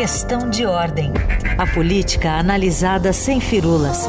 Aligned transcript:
Questão 0.00 0.48
de 0.48 0.64
ordem. 0.64 1.12
A 1.58 1.66
política 1.66 2.30
analisada 2.30 3.12
sem 3.12 3.38
firulas. 3.38 4.06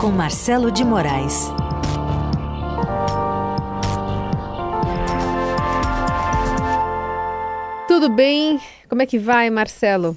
Com 0.00 0.08
Marcelo 0.08 0.72
de 0.72 0.82
Moraes. 0.84 1.48
Tudo 7.86 8.08
bem? 8.08 8.60
Como 8.88 9.00
é 9.00 9.06
que 9.06 9.20
vai, 9.20 9.50
Marcelo? 9.50 10.16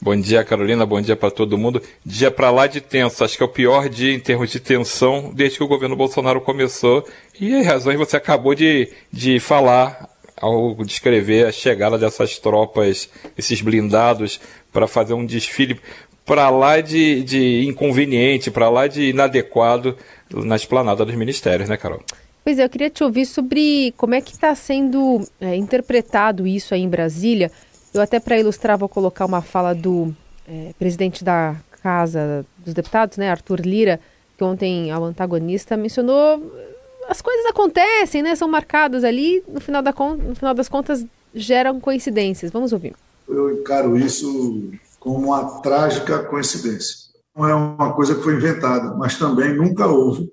Bom 0.00 0.14
dia, 0.14 0.44
Carolina. 0.44 0.86
Bom 0.86 1.00
dia 1.00 1.16
para 1.16 1.32
todo 1.32 1.58
mundo. 1.58 1.82
Dia 2.06 2.30
para 2.30 2.52
lá 2.52 2.68
de 2.68 2.80
tenso. 2.80 3.24
Acho 3.24 3.36
que 3.36 3.42
é 3.42 3.46
o 3.46 3.48
pior 3.48 3.88
dia 3.88 4.14
em 4.14 4.20
termos 4.20 4.50
de 4.50 4.60
tensão 4.60 5.32
desde 5.34 5.58
que 5.58 5.64
o 5.64 5.68
governo 5.68 5.96
Bolsonaro 5.96 6.40
começou. 6.40 7.04
E 7.40 7.56
as 7.56 7.66
razões 7.66 7.98
você 7.98 8.16
acabou 8.16 8.54
de, 8.54 8.88
de 9.12 9.40
falar 9.40 10.09
ao 10.40 10.74
descrever 10.84 11.46
a 11.46 11.52
chegada 11.52 11.98
dessas 11.98 12.38
tropas, 12.38 13.08
esses 13.36 13.60
blindados, 13.60 14.40
para 14.72 14.86
fazer 14.86 15.14
um 15.14 15.26
desfile 15.26 15.80
para 16.24 16.48
lá 16.48 16.80
de, 16.80 17.22
de 17.22 17.64
inconveniente, 17.66 18.50
para 18.50 18.68
lá 18.68 18.86
de 18.86 19.10
inadequado 19.10 19.96
na 20.32 20.56
esplanada 20.56 21.04
dos 21.04 21.14
ministérios, 21.14 21.68
né, 21.68 21.76
Carol? 21.76 22.00
Pois 22.44 22.58
é, 22.58 22.64
eu 22.64 22.68
queria 22.68 22.88
te 22.88 23.04
ouvir 23.04 23.26
sobre 23.26 23.92
como 23.96 24.14
é 24.14 24.20
que 24.20 24.32
está 24.32 24.54
sendo 24.54 25.26
é, 25.40 25.56
interpretado 25.56 26.46
isso 26.46 26.74
aí 26.74 26.82
em 26.82 26.88
Brasília. 26.88 27.50
Eu 27.92 28.00
até 28.00 28.18
para 28.18 28.38
ilustrar 28.38 28.78
vou 28.78 28.88
colocar 28.88 29.26
uma 29.26 29.42
fala 29.42 29.74
do 29.74 30.14
é, 30.48 30.72
presidente 30.78 31.22
da 31.22 31.56
Casa 31.82 32.44
dos 32.58 32.74
Deputados, 32.74 33.18
né, 33.18 33.30
Arthur 33.30 33.60
Lira, 33.60 34.00
que 34.38 34.44
ontem 34.44 34.90
ao 34.90 35.04
antagonista 35.04 35.76
mencionou 35.76 36.69
as 37.10 37.20
coisas 37.20 37.44
acontecem, 37.46 38.22
né? 38.22 38.36
São 38.36 38.48
marcadas 38.48 39.02
ali, 39.02 39.42
no 39.48 39.60
final, 39.60 39.82
da, 39.82 39.92
no 39.92 40.34
final 40.36 40.54
das 40.54 40.68
contas 40.68 41.04
geram 41.34 41.80
coincidências. 41.80 42.52
Vamos 42.52 42.72
ouvir. 42.72 42.94
Eu 43.28 43.52
encaro 43.52 43.98
isso 43.98 44.70
como 45.00 45.26
uma 45.26 45.60
trágica 45.60 46.22
coincidência. 46.22 47.10
Não 47.36 47.48
é 47.48 47.54
uma 47.54 47.92
coisa 47.94 48.14
que 48.14 48.22
foi 48.22 48.34
inventada, 48.34 48.94
mas 48.94 49.18
também 49.18 49.52
nunca 49.52 49.88
houve 49.88 50.30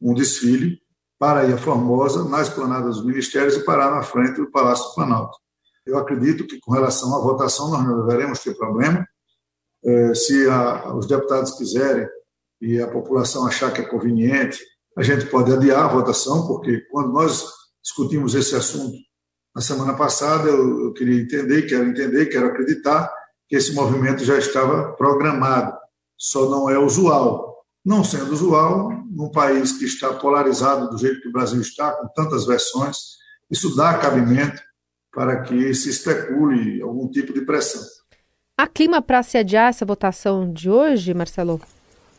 um 0.00 0.14
desfile 0.14 0.80
para 1.18 1.44
ir 1.44 1.54
a 1.54 1.58
Formosa, 1.58 2.28
na 2.28 2.40
esplanada 2.40 2.86
dos 2.86 3.04
ministérios 3.04 3.56
e 3.56 3.64
parar 3.64 3.90
na 3.90 4.02
frente 4.02 4.36
do 4.36 4.50
Palácio 4.50 4.88
do 4.88 4.94
Planalto. 4.94 5.36
Eu 5.84 5.98
acredito 5.98 6.46
que, 6.46 6.60
com 6.60 6.72
relação 6.72 7.16
à 7.16 7.20
votação, 7.20 7.68
nós 7.68 7.84
não 7.84 8.06
deveremos 8.06 8.38
ter 8.40 8.54
problema. 8.54 9.04
É, 9.84 10.14
se 10.14 10.48
a, 10.48 10.94
os 10.94 11.06
deputados 11.06 11.52
quiserem 11.52 12.06
e 12.60 12.80
a 12.80 12.86
população 12.86 13.44
achar 13.44 13.72
que 13.72 13.80
é 13.80 13.84
conveniente, 13.84 14.60
a 14.96 15.02
gente 15.02 15.26
pode 15.26 15.52
adiar 15.52 15.84
a 15.84 15.88
votação, 15.88 16.46
porque 16.46 16.80
quando 16.90 17.12
nós 17.12 17.44
discutimos 17.82 18.34
esse 18.34 18.54
assunto 18.54 18.96
na 19.54 19.60
semana 19.60 19.94
passada, 19.94 20.48
eu, 20.48 20.86
eu 20.86 20.92
queria 20.92 21.20
entender, 21.20 21.62
quero 21.62 21.88
entender, 21.88 22.26
quero 22.26 22.46
acreditar 22.46 23.12
que 23.48 23.56
esse 23.56 23.74
movimento 23.74 24.24
já 24.24 24.38
estava 24.38 24.92
programado. 24.92 25.76
Só 26.16 26.48
não 26.48 26.70
é 26.70 26.78
usual. 26.78 27.52
Não 27.84 28.04
sendo 28.04 28.32
usual, 28.32 28.90
num 29.10 29.30
país 29.30 29.72
que 29.72 29.84
está 29.84 30.12
polarizado 30.14 30.88
do 30.88 30.96
jeito 30.96 31.20
que 31.20 31.28
o 31.28 31.32
Brasil 31.32 31.60
está, 31.60 31.92
com 31.92 32.08
tantas 32.08 32.46
versões, 32.46 32.96
isso 33.50 33.74
dá 33.74 33.98
cabimento 33.98 34.62
para 35.12 35.42
que 35.42 35.74
se 35.74 35.90
especule 35.90 36.80
algum 36.80 37.08
tipo 37.10 37.32
de 37.32 37.42
pressão. 37.42 37.82
Há 38.56 38.66
clima 38.66 39.02
para 39.02 39.22
se 39.22 39.36
adiar 39.36 39.68
essa 39.68 39.84
votação 39.84 40.50
de 40.50 40.70
hoje, 40.70 41.12
Marcelo? 41.12 41.60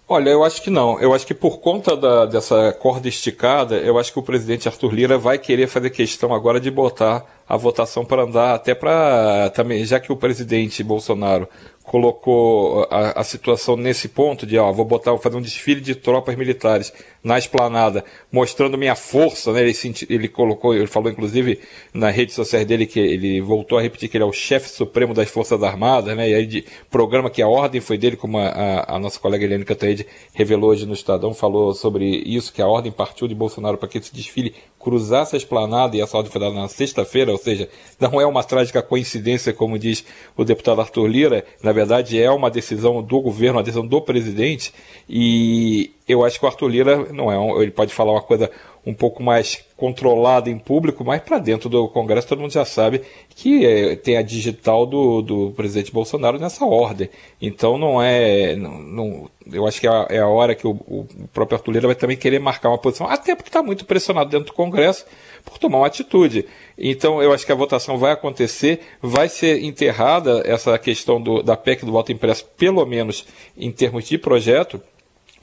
Olha, 0.07 0.29
eu 0.29 0.43
acho 0.43 0.61
que 0.61 0.69
não. 0.69 0.99
Eu 0.99 1.13
acho 1.13 1.25
que 1.25 1.33
por 1.33 1.59
conta 1.59 1.95
da, 1.95 2.25
dessa 2.25 2.73
corda 2.73 3.07
esticada, 3.07 3.77
eu 3.77 3.97
acho 3.97 4.11
que 4.11 4.19
o 4.19 4.23
presidente 4.23 4.67
Arthur 4.67 4.93
Lira 4.93 5.17
vai 5.17 5.37
querer 5.37 5.67
fazer 5.67 5.89
questão 5.91 6.33
agora 6.33 6.59
de 6.59 6.69
botar 6.69 7.25
a 7.53 7.57
votação 7.57 8.03
para 8.03 8.23
andar, 8.23 8.55
até 8.55 8.73
para 8.73 9.51
também, 9.51 9.85
já 9.85 9.99
que 9.99 10.11
o 10.11 10.17
presidente 10.17 10.83
Bolsonaro 10.83 11.47
colocou 11.83 12.87
a, 12.89 13.19
a, 13.19 13.23
situação 13.23 13.75
nesse 13.75 14.07
ponto 14.07 14.45
de, 14.45 14.57
ó, 14.57 14.71
vou 14.71 14.85
botar, 14.85 15.11
vou 15.11 15.19
fazer 15.19 15.35
um 15.35 15.41
desfile 15.41 15.81
de 15.81 15.93
tropas 15.93 16.35
militares 16.35 16.93
na 17.21 17.37
esplanada, 17.37 18.03
mostrando 18.31 18.77
minha 18.77 18.95
força, 18.95 19.51
né? 19.51 19.61
Ele, 19.61 19.73
ele 20.09 20.27
colocou, 20.29 20.73
ele 20.73 20.87
falou 20.87 21.11
inclusive 21.11 21.59
na 21.93 22.09
rede 22.09 22.31
social 22.31 22.63
dele 22.63 22.85
que 22.85 22.99
ele 22.99 23.41
voltou 23.41 23.77
a 23.77 23.81
repetir 23.81 24.09
que 24.09 24.17
ele 24.17 24.23
é 24.23 24.27
o 24.27 24.31
chefe 24.31 24.69
supremo 24.69 25.13
das 25.13 25.29
Forças 25.29 25.61
Armadas, 25.61 26.15
né? 26.15 26.29
E 26.29 26.33
aí 26.33 26.45
de 26.45 26.65
programa 26.89 27.29
que 27.29 27.41
a 27.41 27.47
ordem 27.47 27.81
foi 27.81 27.97
dele, 27.97 28.15
como 28.15 28.37
a, 28.37 28.47
a, 28.47 28.95
a 28.95 28.99
nossa 28.99 29.19
colega 29.19 29.43
Eliane 29.43 29.65
Cantaide 29.65 30.07
revelou 30.33 30.71
hoje 30.71 30.85
no 30.85 30.93
Estadão, 30.93 31.33
falou 31.33 31.73
sobre 31.73 32.05
isso, 32.05 32.53
que 32.53 32.61
a 32.61 32.67
ordem 32.67 32.91
partiu 32.91 33.27
de 33.27 33.35
Bolsonaro 33.35 33.77
para 33.77 33.89
que 33.89 33.97
esse 33.97 34.13
desfile 34.13 34.55
cruzasse 34.79 35.35
a 35.35 35.37
esplanada 35.37 35.95
e 35.95 36.01
essa 36.01 36.17
ordem 36.17 36.31
foi 36.31 36.41
dada 36.41 36.53
na 36.53 36.67
sexta-feira, 36.67 37.31
seja, 37.43 37.69
não 37.99 38.19
é 38.19 38.25
uma 38.25 38.43
trágica 38.43 38.81
coincidência, 38.81 39.53
como 39.53 39.77
diz 39.77 40.03
o 40.35 40.43
deputado 40.43 40.81
Arthur 40.81 41.07
Lira, 41.07 41.45
na 41.61 41.71
verdade 41.71 42.21
é 42.21 42.29
uma 42.31 42.49
decisão 42.49 43.03
do 43.03 43.21
governo, 43.21 43.57
uma 43.57 43.63
decisão 43.63 43.85
do 43.85 44.01
presidente, 44.01 44.73
e 45.07 45.91
eu 46.07 46.23
acho 46.23 46.39
que 46.39 46.45
o 46.45 46.47
Arthur 46.47 46.67
Lira 46.67 47.13
não 47.13 47.31
é, 47.31 47.37
um, 47.37 47.61
ele 47.61 47.71
pode 47.71 47.93
falar 47.93 48.11
uma 48.11 48.21
coisa 48.21 48.49
um 48.85 48.93
pouco 48.93 49.23
mais 49.23 49.63
controlada 49.77 50.49
em 50.49 50.57
público, 50.57 51.05
mas 51.05 51.21
para 51.21 51.39
dentro 51.39 51.69
do 51.69 51.87
Congresso 51.87 52.27
todo 52.27 52.41
mundo 52.41 52.51
já 52.51 52.65
sabe 52.65 53.01
que 53.29 53.65
é, 53.65 53.95
tem 53.95 54.17
a 54.17 54.21
digital 54.21 54.85
do, 54.85 55.21
do 55.21 55.51
presidente 55.51 55.91
Bolsonaro 55.91 56.37
nessa 56.37 56.65
ordem. 56.65 57.09
Então 57.41 57.77
não 57.77 58.01
é, 58.01 58.55
não, 58.57 58.79
não 58.79 59.29
eu 59.51 59.65
acho 59.65 59.79
que 59.79 59.87
é 59.87 59.89
a, 59.89 60.07
é 60.09 60.19
a 60.19 60.27
hora 60.27 60.53
que 60.53 60.67
o, 60.67 60.71
o, 60.71 61.07
próprio 61.33 61.57
Arthur 61.57 61.71
Lira 61.71 61.87
vai 61.87 61.95
também 61.95 62.17
querer 62.17 62.39
marcar 62.39 62.69
uma 62.69 62.77
posição, 62.77 63.07
até 63.07 63.35
porque 63.35 63.49
está 63.49 63.63
muito 63.63 63.85
pressionado 63.85 64.29
dentro 64.29 64.47
do 64.47 64.53
Congresso 64.53 65.05
por 65.45 65.57
tomar 65.57 65.79
uma 65.79 65.87
atitude. 65.87 66.45
Então 66.77 67.23
eu 67.23 67.31
acho 67.31 67.45
que 67.45 67.51
a 67.51 67.55
votação 67.55 67.97
vai 67.97 68.11
acontecer, 68.11 68.81
vai 69.01 69.29
ser 69.29 69.63
enterrada 69.63 70.43
essa 70.45 70.77
questão 70.77 71.21
do, 71.21 71.41
da 71.41 71.55
PEC 71.55 71.85
do 71.85 71.91
voto 71.93 72.11
impresso, 72.11 72.45
pelo 72.57 72.85
menos 72.85 73.25
em 73.57 73.71
termos 73.71 74.05
de 74.05 74.17
projeto, 74.17 74.81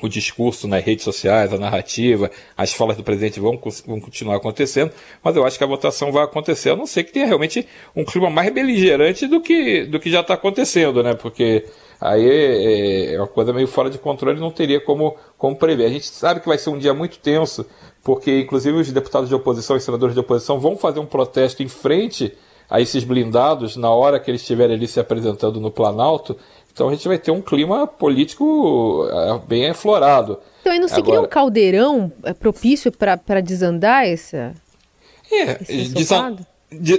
o 0.06 0.08
discurso 0.08 0.66
nas 0.68 0.84
redes 0.84 1.04
sociais, 1.04 1.52
a 1.52 1.58
narrativa, 1.58 2.30
as 2.56 2.72
falas 2.72 2.96
do 2.96 3.02
presidente 3.02 3.40
vão, 3.40 3.58
vão, 3.86 4.00
continuar 4.00 4.36
acontecendo, 4.36 4.92
mas 5.22 5.36
eu 5.36 5.44
acho 5.44 5.58
que 5.58 5.64
a 5.64 5.66
votação 5.66 6.12
vai 6.12 6.24
acontecer, 6.24 6.70
a 6.70 6.76
não 6.76 6.86
ser 6.86 7.04
que 7.04 7.12
tenha 7.12 7.26
realmente 7.26 7.66
um 7.94 8.04
clima 8.04 8.30
mais 8.30 8.52
beligerante 8.52 9.26
do 9.26 9.40
que, 9.40 9.84
do 9.84 9.98
que 9.98 10.10
já 10.10 10.20
está 10.20 10.34
acontecendo, 10.34 11.02
né? 11.02 11.14
Porque 11.14 11.64
aí 12.00 12.28
é, 12.28 13.14
é, 13.14 13.18
uma 13.18 13.26
coisa 13.26 13.52
meio 13.52 13.66
fora 13.66 13.90
de 13.90 13.98
controle, 13.98 14.40
não 14.40 14.50
teria 14.50 14.80
como, 14.80 15.16
como 15.36 15.56
prever. 15.56 15.86
A 15.86 15.90
gente 15.90 16.06
sabe 16.06 16.40
que 16.40 16.48
vai 16.48 16.58
ser 16.58 16.70
um 16.70 16.78
dia 16.78 16.94
muito 16.94 17.18
tenso, 17.18 17.66
porque 18.02 18.40
inclusive 18.40 18.78
os 18.78 18.90
deputados 18.90 19.28
de 19.28 19.34
oposição 19.34 19.76
e 19.76 19.80
senadores 19.80 20.14
de 20.14 20.20
oposição 20.20 20.58
vão 20.58 20.76
fazer 20.76 21.00
um 21.00 21.06
protesto 21.06 21.62
em 21.62 21.68
frente 21.68 22.32
a 22.70 22.80
esses 22.80 23.02
blindados 23.02 23.76
na 23.76 23.90
hora 23.90 24.20
que 24.20 24.30
eles 24.30 24.42
estiverem 24.42 24.76
ali 24.76 24.86
se 24.86 25.00
apresentando 25.00 25.60
no 25.60 25.72
Planalto. 25.72 26.36
Então 26.72 26.88
a 26.88 26.92
gente 26.92 27.06
vai 27.06 27.18
ter 27.18 27.30
um 27.30 27.40
clima 27.40 27.86
político 27.86 29.08
é, 29.12 29.38
bem 29.46 29.70
aflorado. 29.70 30.38
Então 30.60 30.72
aí 30.72 30.78
não 30.78 30.88
seria 30.88 31.04
Agora... 31.04 31.22
um 31.22 31.28
caldeirão 31.28 32.12
é, 32.22 32.32
propício 32.32 32.92
para 32.92 33.40
desandar 33.40 34.06
essa. 34.06 34.54
É, 35.30 35.54
desa... 35.54 36.36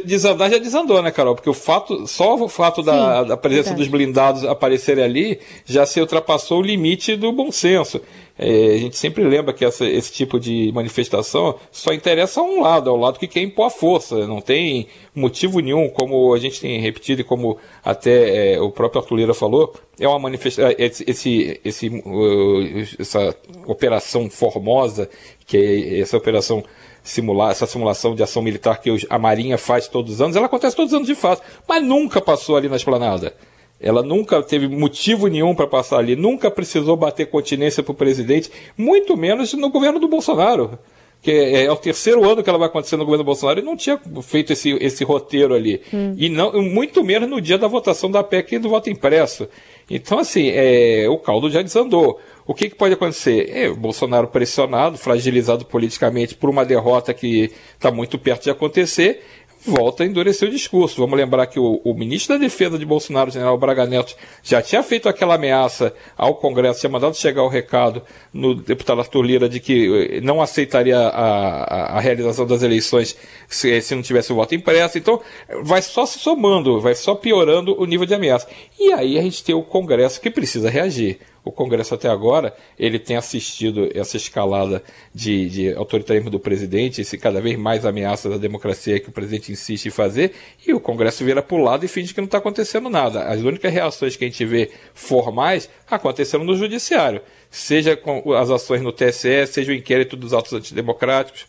desandar 0.03 0.49
já 0.51 0.57
desandou, 0.57 1.01
né, 1.01 1.11
Carol? 1.11 1.35
Porque 1.35 1.49
o 1.49 1.53
fato, 1.53 2.05
só 2.05 2.35
o 2.35 2.49
fato 2.49 2.83
da, 2.83 3.21
Sim, 3.21 3.27
da 3.29 3.37
presença 3.37 3.69
verdade. 3.69 3.79
dos 3.79 3.87
blindados 3.87 4.43
aparecerem 4.43 5.03
ali 5.03 5.39
já 5.65 5.85
se 5.85 5.99
ultrapassou 6.01 6.59
o 6.59 6.61
limite 6.61 7.15
do 7.15 7.31
bom 7.31 7.51
senso. 7.51 8.01
É, 8.43 8.73
a 8.73 8.77
gente 8.79 8.97
sempre 8.97 9.23
lembra 9.23 9.53
que 9.53 9.63
essa, 9.63 9.85
esse 9.85 10.11
tipo 10.11 10.39
de 10.39 10.71
manifestação 10.73 11.59
só 11.71 11.93
interessa 11.93 12.41
a 12.41 12.43
um 12.43 12.61
lado, 12.61 12.89
ao 12.89 12.97
lado 12.97 13.19
que 13.19 13.27
quer 13.27 13.41
impor 13.41 13.67
a 13.67 13.69
força. 13.69 14.25
Não 14.25 14.41
tem 14.41 14.87
motivo 15.13 15.59
nenhum, 15.59 15.87
como 15.89 16.33
a 16.33 16.39
gente 16.39 16.59
tem 16.59 16.79
repetido 16.79 17.21
e 17.21 17.23
como 17.23 17.59
até 17.85 18.55
é, 18.55 18.59
o 18.59 18.71
próprio 18.71 18.99
Arthur 18.99 19.15
Lira 19.15 19.33
falou, 19.35 19.75
é 19.99 20.07
uma 20.07 20.17
manifestação, 20.17 20.71
é, 20.71 20.75
esse, 20.79 21.61
esse 21.63 21.87
uh, 21.89 22.87
essa 22.97 23.35
operação 23.67 24.27
formosa, 24.27 25.07
que 25.45 25.57
é 25.57 25.99
essa 25.99 26.17
operação 26.17 26.63
simular, 27.03 27.51
essa 27.51 27.67
simulação 27.67 28.15
de 28.15 28.23
ação 28.23 28.41
militar 28.41 28.81
que 28.81 29.05
a 29.07 29.19
Marinha 29.19 29.57
faz 29.59 29.87
todos 29.87 30.15
os 30.15 30.21
anos, 30.21 30.35
ela 30.35 30.47
acontece 30.47 30.75
todos 30.75 30.91
os 30.91 30.95
anos 30.95 31.07
de 31.07 31.15
fato, 31.15 31.43
mas 31.67 31.83
nunca 31.83 32.19
passou 32.19 32.57
ali 32.57 32.67
na 32.67 32.75
esplanada. 32.75 33.35
Ela 33.81 34.03
nunca 34.03 34.41
teve 34.43 34.67
motivo 34.67 35.27
nenhum 35.27 35.55
para 35.55 35.65
passar 35.65 35.97
ali, 35.97 36.15
nunca 36.15 36.51
precisou 36.51 36.95
bater 36.95 37.27
continência 37.27 37.81
para 37.81 37.91
o 37.91 37.95
presidente, 37.95 38.51
muito 38.77 39.17
menos 39.17 39.53
no 39.53 39.69
governo 39.69 39.99
do 39.99 40.07
Bolsonaro. 40.07 40.77
Que 41.21 41.31
é, 41.31 41.65
é, 41.65 41.71
o 41.71 41.75
terceiro 41.75 42.27
ano 42.27 42.41
que 42.41 42.49
ela 42.49 42.57
vai 42.57 42.67
acontecer 42.67 42.97
no 42.97 43.05
governo 43.05 43.23
do 43.23 43.27
Bolsonaro 43.27 43.59
e 43.59 43.63
não 43.63 43.77
tinha 43.77 43.99
feito 44.23 44.53
esse, 44.53 44.71
esse 44.81 45.03
roteiro 45.03 45.53
ali. 45.53 45.81
Hum. 45.93 46.15
E 46.17 46.29
não, 46.29 46.51
muito 46.63 47.03
menos 47.03 47.29
no 47.29 47.39
dia 47.39 47.59
da 47.59 47.67
votação 47.67 48.09
da 48.09 48.23
PEC 48.23 48.55
e 48.55 48.59
do 48.59 48.69
voto 48.69 48.89
impresso. 48.89 49.47
Então, 49.87 50.17
assim, 50.17 50.49
é, 50.49 51.05
o 51.09 51.19
caldo 51.19 51.49
já 51.49 51.61
desandou. 51.61 52.19
O 52.45 52.55
que, 52.55 52.69
que 52.69 52.75
pode 52.75 52.95
acontecer? 52.95 53.49
É, 53.49 53.69
o 53.69 53.75
Bolsonaro 53.75 54.27
pressionado, 54.27 54.97
fragilizado 54.97 55.63
politicamente 55.63 56.33
por 56.33 56.49
uma 56.49 56.65
derrota 56.65 57.13
que 57.13 57.51
está 57.73 57.91
muito 57.91 58.17
perto 58.17 58.43
de 58.43 58.49
acontecer, 58.49 59.21
volta 59.65 60.03
a 60.03 60.05
endurecer 60.05 60.47
o 60.47 60.51
discurso. 60.51 60.99
Vamos 60.99 61.17
lembrar 61.17 61.47
que 61.47 61.59
o, 61.59 61.81
o, 61.83 61.93
ministro 61.93 62.35
da 62.35 62.39
Defesa 62.39 62.77
de 62.77 62.85
Bolsonaro, 62.85 63.31
general 63.31 63.57
Braga 63.57 63.85
Neto, 63.85 64.15
já 64.43 64.61
tinha 64.61 64.81
feito 64.81 65.07
aquela 65.07 65.35
ameaça 65.35 65.93
ao 66.17 66.35
Congresso, 66.35 66.79
tinha 66.79 66.89
mandado 66.89 67.15
chegar 67.15 67.43
o 67.43 67.47
recado 67.47 68.01
no 68.33 68.55
deputado 68.55 69.01
Arthur 69.01 69.21
Lira 69.21 69.49
de 69.49 69.59
que 69.59 70.17
eh, 70.17 70.21
não 70.21 70.41
aceitaria 70.41 70.97
a, 70.97 71.63
a, 71.63 71.97
a 71.97 71.99
realização 71.99 72.45
das 72.45 72.63
eleições 72.63 73.15
se, 73.47 73.81
se, 73.81 73.95
não 73.95 74.01
tivesse 74.01 74.31
o 74.31 74.35
voto 74.35 74.55
impresso. 74.55 74.97
Então, 74.97 75.21
vai 75.63 75.81
só 75.81 76.05
se 76.05 76.19
somando, 76.19 76.79
vai 76.81 76.95
só 76.95 77.13
piorando 77.15 77.79
o 77.79 77.85
nível 77.85 78.05
de 78.05 78.13
ameaça. 78.13 78.47
E 78.79 78.91
aí 78.93 79.17
a 79.17 79.21
gente 79.21 79.43
tem 79.43 79.53
o 79.53 79.63
Congresso 79.63 80.19
que 80.19 80.29
precisa 80.29 80.69
reagir 80.69 81.19
o 81.43 81.51
Congresso 81.51 81.95
até 81.95 82.07
agora 82.07 82.53
ele 82.77 82.99
tem 82.99 83.17
assistido 83.17 83.89
essa 83.93 84.17
escalada 84.17 84.83
de, 85.13 85.49
de 85.49 85.73
autoritarismo 85.73 86.29
do 86.29 86.39
presidente, 86.39 87.01
esse 87.01 87.17
cada 87.17 87.41
vez 87.41 87.57
mais 87.57 87.85
ameaça 87.85 88.29
da 88.29 88.37
democracia 88.37 88.99
que 88.99 89.09
o 89.09 89.11
presidente 89.11 89.51
insiste 89.51 89.87
em 89.87 89.91
fazer, 89.91 90.33
e 90.65 90.73
o 90.73 90.79
Congresso 90.79 91.25
vira 91.25 91.41
para 91.41 91.55
o 91.55 91.63
lado 91.63 91.83
e 91.83 91.87
finge 91.87 92.13
que 92.13 92.21
não 92.21 92.25
está 92.25 92.37
acontecendo 92.37 92.89
nada. 92.89 93.23
As 93.23 93.41
únicas 93.41 93.71
reações 93.73 94.15
que 94.15 94.23
a 94.23 94.27
gente 94.27 94.45
vê 94.45 94.71
formais 94.93 95.69
aconteceram 95.89 96.43
no 96.43 96.55
Judiciário, 96.55 97.21
seja 97.49 97.97
com 97.97 98.33
as 98.33 98.49
ações 98.49 98.81
no 98.81 98.91
TSE, 98.91 99.47
seja 99.47 99.71
o 99.71 99.75
inquérito 99.75 100.15
dos 100.15 100.33
atos 100.33 100.53
antidemocráticos, 100.53 101.45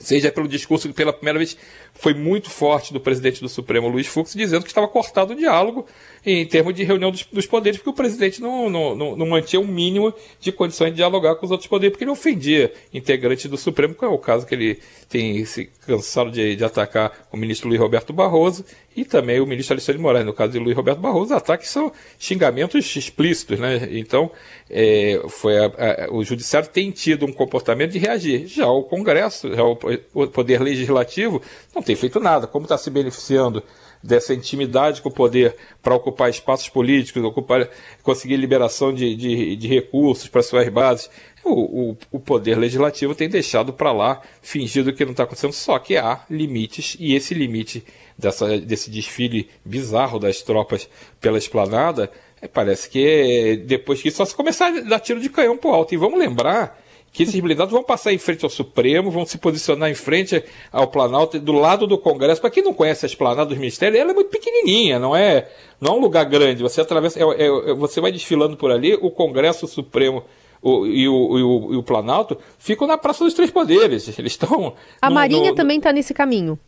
seja 0.00 0.30
pelo 0.30 0.48
discurso 0.48 0.88
que 0.88 0.94
pela 0.94 1.12
primeira 1.12 1.38
vez 1.38 1.56
foi 1.94 2.14
muito 2.14 2.50
forte 2.50 2.92
do 2.92 3.00
presidente 3.00 3.40
do 3.40 3.48
Supremo, 3.48 3.88
Luiz 3.88 4.06
Fux, 4.06 4.32
dizendo 4.34 4.62
que 4.62 4.68
estava 4.68 4.88
cortado 4.88 5.32
o 5.32 5.36
diálogo 5.36 5.86
em 6.24 6.46
termos 6.46 6.74
de 6.74 6.84
reunião 6.84 7.10
dos, 7.10 7.24
dos 7.24 7.46
poderes, 7.46 7.78
porque 7.78 7.90
o 7.90 7.94
presidente 7.94 8.40
não, 8.40 8.70
não, 8.70 8.94
não, 8.94 9.16
não, 9.16 9.26
mantinha 9.26 9.60
um 9.60 9.66
mínimo 9.66 10.14
de 10.40 10.52
condições 10.52 10.90
de 10.90 10.96
dialogar 10.96 11.34
com 11.34 11.44
os 11.44 11.50
outros 11.50 11.68
poderes, 11.68 11.92
porque 11.92 12.04
ele 12.04 12.12
ofendia 12.12 12.72
integrantes 12.94 13.50
do 13.50 13.56
Supremo, 13.56 13.94
que 13.94 14.04
é 14.04 14.08
o 14.08 14.18
caso 14.18 14.46
que 14.46 14.54
ele 14.54 14.78
tem 15.08 15.44
se 15.44 15.66
cansado 15.84 16.30
de, 16.30 16.54
de 16.54 16.64
atacar 16.64 17.26
o 17.32 17.36
ministro 17.36 17.68
Luiz 17.68 17.80
Roberto 17.80 18.12
Barroso 18.12 18.64
e 18.96 19.04
também 19.04 19.40
o 19.40 19.46
ministro 19.46 19.74
Alexandre 19.74 19.98
de 19.98 20.02
Moraes. 20.02 20.24
No 20.24 20.32
caso 20.32 20.52
de 20.52 20.58
Luiz 20.58 20.76
Roberto 20.76 21.00
Barroso, 21.00 21.26
os 21.26 21.32
ataques 21.32 21.68
são 21.68 21.92
xingamentos 22.18 22.94
explícitos, 22.94 23.58
né? 23.58 23.88
Então, 23.90 24.30
é, 24.70 25.20
foi 25.28 25.58
a, 25.58 25.66
a, 25.66 26.12
o 26.12 26.22
Judiciário 26.22 26.68
tem 26.68 26.90
tido 26.90 27.26
um 27.26 27.32
comportamento 27.32 27.92
de 27.92 27.98
reagir. 27.98 28.46
Já 28.46 28.68
o 28.68 28.84
Congresso, 28.84 29.52
já 29.54 29.64
o, 29.64 29.78
o 30.14 30.26
Poder 30.28 30.62
Legislativo, 30.62 31.42
não 31.74 31.81
tem 31.82 31.96
feito 31.96 32.20
nada. 32.20 32.46
Como 32.46 32.64
está 32.64 32.78
se 32.78 32.90
beneficiando 32.90 33.62
dessa 34.02 34.34
intimidade 34.34 35.00
com 35.00 35.08
o 35.08 35.12
poder 35.12 35.56
para 35.80 35.94
ocupar 35.94 36.28
espaços 36.28 36.68
políticos, 36.68 37.22
ocupar, 37.22 37.68
conseguir 38.02 38.36
liberação 38.36 38.92
de, 38.92 39.14
de, 39.14 39.56
de 39.56 39.68
recursos 39.68 40.28
para 40.28 40.42
suas 40.42 40.68
bases. 40.68 41.08
O, 41.44 41.90
o, 41.90 41.96
o 42.12 42.20
poder 42.20 42.56
legislativo 42.56 43.14
tem 43.14 43.28
deixado 43.28 43.72
para 43.72 43.92
lá, 43.92 44.22
fingido 44.40 44.92
que 44.92 45.04
não 45.04 45.10
está 45.10 45.24
acontecendo, 45.24 45.52
só 45.52 45.76
que 45.78 45.96
há 45.96 46.24
limites, 46.30 46.96
e 47.00 47.16
esse 47.16 47.34
limite 47.34 47.84
dessa, 48.16 48.58
desse 48.60 48.88
desfile 48.90 49.48
bizarro 49.64 50.20
das 50.20 50.40
tropas 50.40 50.88
pela 51.20 51.38
esplanada, 51.38 52.12
é, 52.40 52.46
parece 52.46 52.88
que 52.88 53.04
é, 53.04 53.56
depois 53.56 54.00
que 54.00 54.10
só 54.10 54.24
se 54.24 54.34
começar 54.36 54.66
a 54.66 54.80
dar 54.82 55.00
tiro 55.00 55.20
de 55.20 55.28
canhão 55.28 55.56
para 55.56 55.70
alto. 55.70 55.94
E 55.94 55.96
vamos 55.96 56.18
lembrar 56.18 56.80
que 57.12 57.24
esses 57.24 57.38
blindados 57.38 57.72
vão 57.72 57.84
passar 57.84 58.12
em 58.12 58.18
frente 58.18 58.42
ao 58.42 58.50
Supremo, 58.50 59.10
vão 59.10 59.26
se 59.26 59.36
posicionar 59.36 59.90
em 59.90 59.94
frente 59.94 60.42
ao 60.72 60.88
Planalto, 60.88 61.38
do 61.38 61.52
lado 61.52 61.86
do 61.86 61.98
Congresso. 61.98 62.40
Para 62.40 62.50
quem 62.50 62.62
não 62.62 62.72
conhece 62.72 63.04
a 63.04 63.08
esplanada 63.08 63.46
dos 63.46 63.58
ministérios, 63.58 64.00
ela 64.00 64.12
é 64.12 64.14
muito 64.14 64.30
pequenininha, 64.30 64.98
não 64.98 65.14
é, 65.14 65.50
não 65.78 65.92
é 65.92 65.96
um 65.96 66.00
lugar 66.00 66.24
grande. 66.24 66.62
Você 66.62 66.80
atravessa, 66.80 67.20
é, 67.20 67.22
é, 67.22 67.46
é 67.46 67.74
você 67.74 68.00
vai 68.00 68.10
desfilando 68.10 68.56
por 68.56 68.70
ali, 68.70 68.94
o 68.94 69.10
Congresso 69.10 69.66
o 69.66 69.68
Supremo 69.68 70.24
o, 70.62 70.86
e, 70.86 71.06
o, 71.08 71.38
e, 71.38 71.42
o, 71.42 71.74
e 71.74 71.76
o 71.76 71.82
Planalto 71.82 72.38
ficam 72.58 72.86
na 72.86 72.96
Praça 72.96 73.24
dos 73.24 73.34
Três 73.34 73.50
Poderes. 73.50 74.08
Eles 74.18 74.32
estão. 74.32 74.74
A 75.00 75.10
no, 75.10 75.14
Marinha 75.14 75.50
no, 75.50 75.56
também 75.56 75.76
está 75.76 75.92
nesse 75.92 76.14
caminho. 76.14 76.58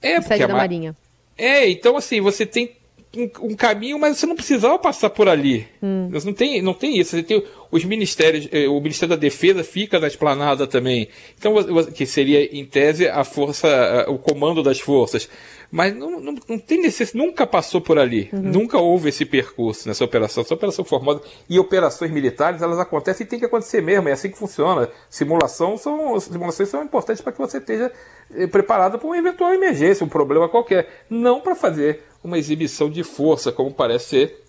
É, 0.00 0.18
porque 0.18 0.42
a 0.42 0.46
da 0.46 0.54
Marinha. 0.54 0.96
É, 1.36 1.68
então 1.68 1.96
assim, 1.96 2.22
você 2.22 2.46
tem 2.46 2.79
um, 3.16 3.56
caminho, 3.56 3.98
mas 3.98 4.18
você 4.18 4.26
não 4.26 4.36
precisava 4.36 4.78
passar 4.78 5.10
por 5.10 5.28
ali. 5.28 5.66
Hum. 5.82 6.08
Não, 6.24 6.32
tem, 6.32 6.62
não 6.62 6.72
tem 6.72 6.98
isso. 6.98 7.10
Você 7.10 7.22
tem 7.22 7.42
os 7.70 7.84
ministérios, 7.84 8.48
eh, 8.52 8.68
o 8.68 8.80
Ministério 8.80 9.16
da 9.16 9.20
Defesa 9.20 9.64
fica 9.64 9.98
na 9.98 10.06
esplanada 10.06 10.66
também. 10.66 11.08
Então, 11.36 11.54
que 11.92 12.06
seria, 12.06 12.44
em 12.56 12.64
tese, 12.64 13.08
a 13.08 13.24
força, 13.24 14.06
o 14.08 14.16
comando 14.16 14.62
das 14.62 14.78
forças. 14.78 15.28
Mas 15.72 15.94
não, 15.94 16.20
não, 16.20 16.34
não 16.48 16.58
tem 16.58 16.82
necessidade, 16.82 17.24
nunca 17.24 17.46
passou 17.46 17.80
por 17.80 17.98
ali. 17.98 18.28
Uhum. 18.32 18.42
Nunca 18.42 18.78
houve 18.78 19.08
esse 19.08 19.24
percurso 19.24 19.88
nessa 19.88 20.04
operação. 20.04 20.42
Essa 20.42 20.54
operação 20.54 20.84
Formosa 20.84 21.20
e 21.48 21.58
operações 21.58 22.10
militares, 22.10 22.62
elas 22.62 22.78
acontecem 22.78 23.24
e 23.24 23.28
tem 23.28 23.38
que 23.38 23.44
acontecer 23.44 23.80
mesmo. 23.80 24.08
É 24.08 24.12
assim 24.12 24.30
que 24.30 24.38
funciona. 24.38 24.88
Simulação 25.08 25.76
são, 25.76 26.18
simulações 26.18 26.68
são 26.68 26.82
importantes 26.82 27.22
para 27.22 27.32
que 27.32 27.38
você 27.38 27.58
esteja 27.58 27.92
eh, 28.34 28.48
preparado 28.48 28.98
para 28.98 29.06
uma 29.06 29.18
eventual 29.18 29.52
emergência, 29.52 30.04
um 30.04 30.08
problema 30.08 30.48
qualquer. 30.48 31.04
Não 31.08 31.40
para 31.40 31.54
fazer 31.54 32.02
uma 32.22 32.38
exibição 32.38 32.90
de 32.90 33.02
força, 33.02 33.50
como 33.50 33.72
parece 33.72 34.04
ser, 34.06 34.44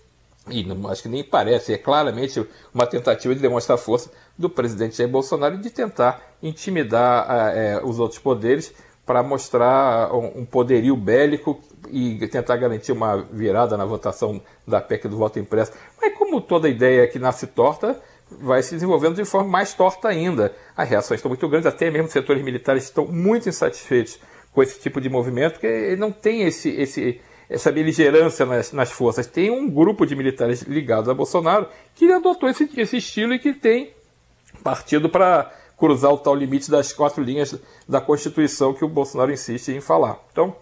e 0.48 0.64
não, 0.64 0.90
acho 0.90 1.02
que 1.02 1.08
nem 1.08 1.22
parece, 1.22 1.72
é 1.72 1.78
claramente 1.78 2.44
uma 2.74 2.86
tentativa 2.86 3.34
de 3.34 3.40
demonstrar 3.40 3.78
força 3.78 4.10
do 4.36 4.50
presidente 4.50 4.96
Jair 4.96 5.08
Bolsonaro 5.08 5.56
de 5.56 5.70
tentar 5.70 6.34
intimidar 6.42 7.54
é, 7.56 7.80
os 7.84 8.00
outros 8.00 8.18
poderes 8.18 8.74
para 9.06 9.22
mostrar 9.22 10.12
um, 10.14 10.40
um 10.40 10.44
poderio 10.44 10.96
bélico 10.96 11.60
e 11.90 12.26
tentar 12.28 12.56
garantir 12.56 12.92
uma 12.92 13.16
virada 13.16 13.76
na 13.76 13.84
votação 13.84 14.40
da 14.66 14.80
PEC 14.80 15.08
do 15.08 15.16
voto 15.16 15.38
impresso. 15.38 15.72
Mas 16.00 16.16
como 16.16 16.40
toda 16.40 16.68
ideia 16.68 17.06
que 17.06 17.18
nasce 17.18 17.46
torta, 17.46 18.00
vai 18.40 18.62
se 18.62 18.74
desenvolvendo 18.74 19.16
de 19.16 19.24
forma 19.24 19.48
mais 19.48 19.74
torta 19.74 20.08
ainda. 20.08 20.54
As 20.76 20.88
reações 20.88 21.18
estão 21.18 21.28
muito 21.28 21.48
grandes, 21.48 21.66
até 21.66 21.90
mesmo 21.90 22.08
setores 22.08 22.42
militares 22.42 22.84
estão 22.84 23.06
muito 23.06 23.48
insatisfeitos 23.48 24.18
com 24.52 24.62
esse 24.62 24.80
tipo 24.80 25.00
de 25.00 25.08
movimento, 25.08 25.54
porque 25.54 25.96
não 25.96 26.12
tem 26.12 26.42
esse, 26.42 26.70
esse, 26.70 27.20
essa 27.52 27.70
beligerância 27.70 28.46
nas, 28.46 28.72
nas 28.72 28.90
forças. 28.90 29.26
Tem 29.26 29.50
um 29.50 29.68
grupo 29.68 30.06
de 30.06 30.16
militares 30.16 30.62
ligados 30.62 31.08
a 31.08 31.14
Bolsonaro 31.14 31.68
que 31.94 32.10
adotou 32.10 32.48
esse, 32.48 32.68
esse 32.76 32.96
estilo 32.96 33.34
e 33.34 33.38
que 33.38 33.52
tem 33.52 33.92
partido 34.62 35.08
para 35.08 35.52
cruzar 35.76 36.12
o 36.12 36.18
tal 36.18 36.34
limite 36.34 36.70
das 36.70 36.92
quatro 36.92 37.22
linhas 37.22 37.58
da 37.88 38.00
Constituição 38.00 38.72
que 38.72 38.84
o 38.84 38.88
Bolsonaro 38.88 39.32
insiste 39.32 39.68
em 39.68 39.80
falar. 39.80 40.18
Então, 40.30 40.56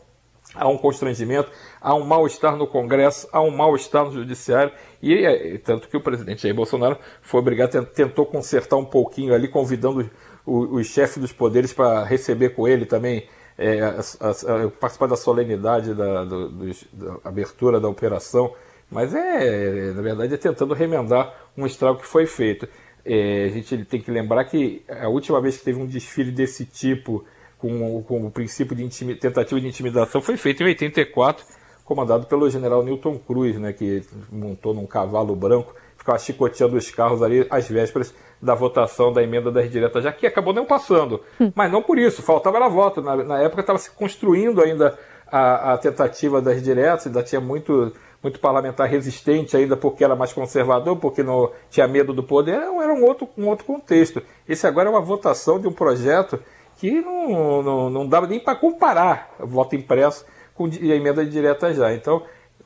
há 0.55 0.67
um 0.67 0.77
constrangimento, 0.77 1.51
há 1.81 1.95
um 1.95 2.05
mal-estar 2.05 2.57
no 2.57 2.67
Congresso, 2.67 3.29
há 3.31 3.41
um 3.41 3.51
mal-estar 3.51 4.07
no 4.07 4.13
Judiciário, 4.13 4.73
e, 5.03 5.13
e, 5.13 5.59
tanto 5.59 5.89
que 5.89 5.97
o 5.97 6.01
presidente 6.01 6.43
Jair 6.43 6.55
Bolsonaro 6.55 6.99
foi 7.23 7.41
obrigado, 7.41 7.85
tentou 7.87 8.27
consertar 8.27 8.77
um 8.77 8.85
pouquinho 8.85 9.35
ali, 9.35 9.47
convidando 9.47 10.11
os, 10.47 10.71
os 10.73 10.87
chefes 10.87 11.19
dos 11.19 11.33
poderes 11.33 11.73
para 11.73 12.03
receber 12.05 12.51
com 12.51 12.67
ele 12.67 12.87
também 12.87 13.29
é, 13.61 13.83
a, 13.83 14.01
a, 14.21 14.65
a, 14.65 14.71
participar 14.71 15.07
da 15.07 15.17
solenidade 15.17 15.93
da, 15.93 16.25
do, 16.25 16.49
da, 16.49 17.17
abertura 17.23 17.79
da 17.79 17.89
operação, 17.89 18.55
mas 18.91 19.15
é, 19.15 19.93
na 19.93 20.01
verdade, 20.01 20.33
é 20.33 20.37
tentando 20.39 20.73
remendar 20.73 21.33
um 21.57 21.67
estrago 21.67 21.99
que 21.99 22.07
foi 22.07 22.25
feito. 22.27 22.67
É, 23.05 23.45
a 23.45 23.49
gente 23.49 23.85
tem 23.85 24.01
que 24.01 24.11
lembrar 24.11 24.45
que 24.47 24.83
a 24.89 25.09
última 25.09 25.41
vez 25.43 25.59
que 25.59 25.65
teve 25.65 25.79
um 25.79 25.87
desfile 25.87 26.33
desse 26.33 26.65
tipo, 26.65 27.23
com, 27.59 28.03
com 28.03 28.27
o 28.27 28.31
princípio 28.31 28.75
de 28.75 29.15
tentativa 29.17 29.61
de 29.61 29.69
intimidação, 29.69 30.23
foi 30.23 30.39
feito 30.39 30.63
em 30.63 30.67
84, 30.67 31.45
comandado 31.85 32.27
pelo 32.27 32.49
general 32.49 32.83
Newton 32.83 33.19
Cruz, 33.19 33.59
né, 33.59 33.75
que 33.75 34.03
montou 34.33 34.73
num 34.73 34.87
cavalo 34.87 35.37
branco, 35.37 35.75
ficava 36.11 36.19
chicoteando 36.19 36.77
os 36.77 36.91
carros 36.91 37.23
ali 37.23 37.47
às 37.51 37.69
vésperas 37.69 38.15
da 38.41 38.55
votação 38.55 39.13
da 39.13 39.23
emenda 39.23 39.51
das 39.51 39.71
diretas, 39.71 40.03
já 40.03 40.13
que 40.13 40.27
acabou 40.27 40.53
não 40.53 40.65
passando. 40.65 41.21
Hum. 41.39 41.53
Mas 41.55 41.71
não 41.71 41.83
por 41.83 41.99
isso, 41.99 42.23
faltava 42.23 42.57
era 42.57 42.69
voto. 42.69 43.03
Na, 43.03 43.17
na 43.17 43.39
época 43.39 43.61
estava 43.61 43.79
se 43.79 43.91
construindo 43.91 44.63
ainda 44.63 44.99
a, 45.31 45.75
a, 45.75 45.79
tentativa 45.79 46.41
das 46.41 46.63
diretas, 46.63 47.07
ainda 47.07 47.23
tinha 47.23 47.41
muito, 47.41 47.93
muito 48.23 48.41
parlamentar 48.41 48.89
resistente 48.89 49.57
ainda 49.57 49.77
porque 49.77 50.03
era 50.03 50.17
mais 50.17 50.33
conservador, 50.33 50.97
porque 50.97 51.23
não 51.23 51.51
tinha 51.69 51.87
medo 51.87 52.13
do 52.13 52.23
poder, 52.23 52.55
era 52.55 52.95
um 52.95 53.05
outro, 53.05 53.29
um 53.37 53.47
outro 53.47 53.65
contexto. 53.65 54.23
Esse 54.49 54.67
agora 54.67 54.89
é 54.89 54.91
uma 54.91 55.03
votação 55.03 55.61
de 55.61 55.69
um 55.69 55.73
projeto 55.73 56.43
que 56.79 57.03
não, 57.03 57.63
não, 57.63 57.91
não 57.91 58.09
dava 58.09 58.27
nem 58.27 58.41
para 58.41 58.57
comparar 58.57 59.35
voto 59.39 59.77
impresso 59.77 60.25
com 60.55 60.65
a 60.65 60.95
emenda 60.95 61.25
direta 61.27 61.75
já. 61.75 61.93
Então, 61.93 62.23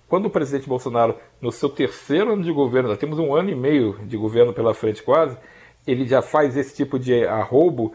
quando 0.09 0.27
o 0.27 0.31
presidente 0.31 0.69
Bolsonaro, 0.69 1.17
no 1.41 1.51
seu 1.51 1.69
terceiro 1.69 2.33
ano 2.33 2.43
de 2.43 2.53
governo, 2.53 2.89
nós 2.89 2.99
temos 2.99 3.19
um 3.19 3.35
ano 3.35 3.51
e 3.51 3.55
meio 3.55 3.99
de 4.05 4.17
governo 4.17 4.53
pela 4.53 4.75
frente 4.75 5.03
quase, 5.03 5.37
ele 5.87 6.07
já 6.07 6.23
faz 6.23 6.57
esse 6.57 6.75
tipo 6.75 6.99
de 6.99 7.27
arrobo, 7.27 7.95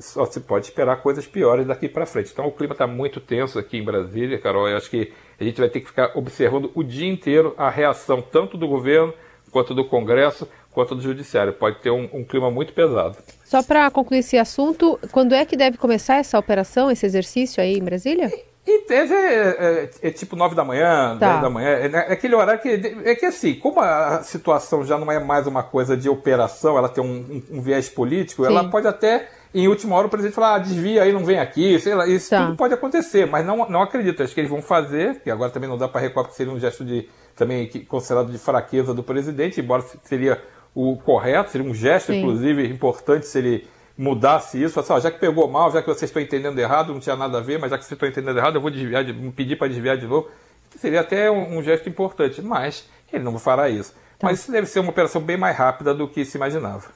só 0.00 0.26
se 0.26 0.40
pode 0.40 0.66
esperar 0.66 0.96
coisas 1.02 1.26
piores 1.26 1.66
daqui 1.66 1.88
para 1.88 2.04
frente. 2.04 2.30
Então 2.32 2.46
o 2.46 2.52
clima 2.52 2.74
está 2.74 2.86
muito 2.86 3.20
tenso 3.20 3.58
aqui 3.58 3.78
em 3.78 3.84
Brasília, 3.84 4.38
Carol. 4.38 4.68
Eu 4.68 4.76
acho 4.76 4.90
que 4.90 5.12
a 5.40 5.44
gente 5.44 5.58
vai 5.58 5.68
ter 5.68 5.80
que 5.80 5.86
ficar 5.86 6.12
observando 6.14 6.70
o 6.74 6.82
dia 6.82 7.10
inteiro 7.10 7.54
a 7.56 7.70
reação 7.70 8.20
tanto 8.20 8.58
do 8.58 8.68
governo 8.68 9.14
quanto 9.50 9.74
do 9.74 9.84
Congresso 9.84 10.46
quanto 10.72 10.94
do 10.94 11.02
Judiciário. 11.02 11.52
Pode 11.52 11.80
ter 11.80 11.90
um, 11.90 12.08
um 12.12 12.24
clima 12.24 12.50
muito 12.50 12.72
pesado. 12.72 13.16
Só 13.44 13.62
para 13.62 13.90
concluir 13.90 14.20
esse 14.20 14.38
assunto, 14.38 14.98
quando 15.10 15.34
é 15.34 15.44
que 15.44 15.56
deve 15.56 15.76
começar 15.76 16.16
essa 16.16 16.38
operação, 16.38 16.90
esse 16.90 17.06
exercício 17.06 17.62
aí 17.62 17.76
em 17.76 17.84
Brasília? 17.84 18.32
Em 18.66 18.80
tese 18.82 19.12
é, 19.12 19.48
é, 19.48 19.90
é, 20.02 20.10
tipo 20.10 20.36
9 20.36 20.54
da 20.54 20.64
manhã, 20.64 21.16
tá. 21.18 21.32
10 21.32 21.42
da 21.42 21.50
manhã. 21.50 21.68
É, 21.68 21.86
é, 21.86 22.12
aquele 22.12 22.34
horário 22.34 22.60
que. 22.62 22.68
É 23.04 23.14
que 23.14 23.26
assim, 23.26 23.54
como 23.54 23.80
a 23.80 24.22
situação 24.22 24.84
já 24.84 24.96
não 24.96 25.10
é 25.10 25.18
mais 25.18 25.48
uma 25.48 25.64
coisa 25.64 25.96
de 25.96 26.08
operação, 26.08 26.78
ela 26.78 26.88
tem 26.88 27.02
um, 27.02 27.42
um, 27.50 27.58
um 27.58 27.60
viés 27.60 27.88
político, 27.88 28.44
Sim. 28.44 28.50
ela 28.50 28.68
pode 28.70 28.86
até 28.86 29.28
em 29.54 29.68
última 29.68 29.96
hora 29.96 30.06
o 30.06 30.10
presidente 30.10 30.34
fala, 30.34 30.54
ah, 30.54 30.58
desvia 30.58 31.02
aí, 31.02 31.12
não 31.12 31.24
vem 31.24 31.38
aqui, 31.38 31.78
sei 31.78 31.94
lá, 31.94 32.06
isso 32.06 32.30
tá. 32.30 32.46
tudo 32.46 32.56
pode 32.56 32.72
acontecer, 32.72 33.26
mas 33.26 33.44
não, 33.44 33.68
não 33.68 33.82
acredito, 33.82 34.22
acho 34.22 34.32
que 34.32 34.40
eles 34.40 34.50
vão 34.50 34.62
fazer, 34.62 35.20
que 35.20 35.30
agora 35.30 35.50
também 35.50 35.68
não 35.68 35.76
dá 35.76 35.86
para 35.86 36.00
recuar, 36.00 36.24
porque 36.24 36.36
seria 36.36 36.52
um 36.52 36.58
gesto 36.58 36.84
de, 36.84 37.06
também 37.36 37.68
considerado 37.86 38.32
de 38.32 38.38
fraqueza 38.38 38.94
do 38.94 39.02
presidente, 39.02 39.60
embora 39.60 39.84
seria 40.04 40.40
o 40.74 40.96
correto, 40.96 41.50
seria 41.50 41.68
um 41.68 41.74
gesto, 41.74 42.12
Sim. 42.12 42.20
inclusive, 42.20 42.66
importante 42.66 43.26
se 43.26 43.38
ele 43.38 43.68
mudasse 44.02 44.60
isso, 44.60 44.80
assim, 44.80 44.92
ó, 44.92 44.98
já 44.98 45.12
que 45.12 45.20
pegou 45.20 45.48
mal, 45.48 45.70
já 45.70 45.80
que 45.80 45.86
vocês 45.86 46.10
estão 46.10 46.20
entendendo 46.20 46.58
errado, 46.58 46.92
não 46.92 46.98
tinha 46.98 47.14
nada 47.14 47.38
a 47.38 47.40
ver, 47.40 47.60
mas 47.60 47.70
já 47.70 47.78
que 47.78 47.84
vocês 47.84 47.92
estão 47.92 48.08
entendendo 48.08 48.36
errado, 48.36 48.56
eu 48.56 48.60
vou 48.60 48.70
desviar, 48.70 49.04
de, 49.04 49.12
pedir 49.30 49.56
para 49.56 49.68
desviar 49.68 49.96
de 49.96 50.06
novo, 50.06 50.28
seria 50.76 51.00
até 51.00 51.30
um, 51.30 51.58
um, 51.58 51.62
gesto 51.62 51.88
importante, 51.88 52.42
mas 52.42 52.88
ele 53.12 53.22
não 53.22 53.38
fará 53.38 53.68
isso. 53.70 53.92
Tá. 54.18 54.26
Mas 54.26 54.40
isso 54.40 54.50
deve 54.50 54.66
ser 54.66 54.80
uma 54.80 54.90
operação 54.90 55.22
bem 55.22 55.36
mais 55.36 55.56
rápida 55.56 55.94
do 55.94 56.08
que 56.08 56.24
se 56.24 56.36
imaginava. 56.36 56.88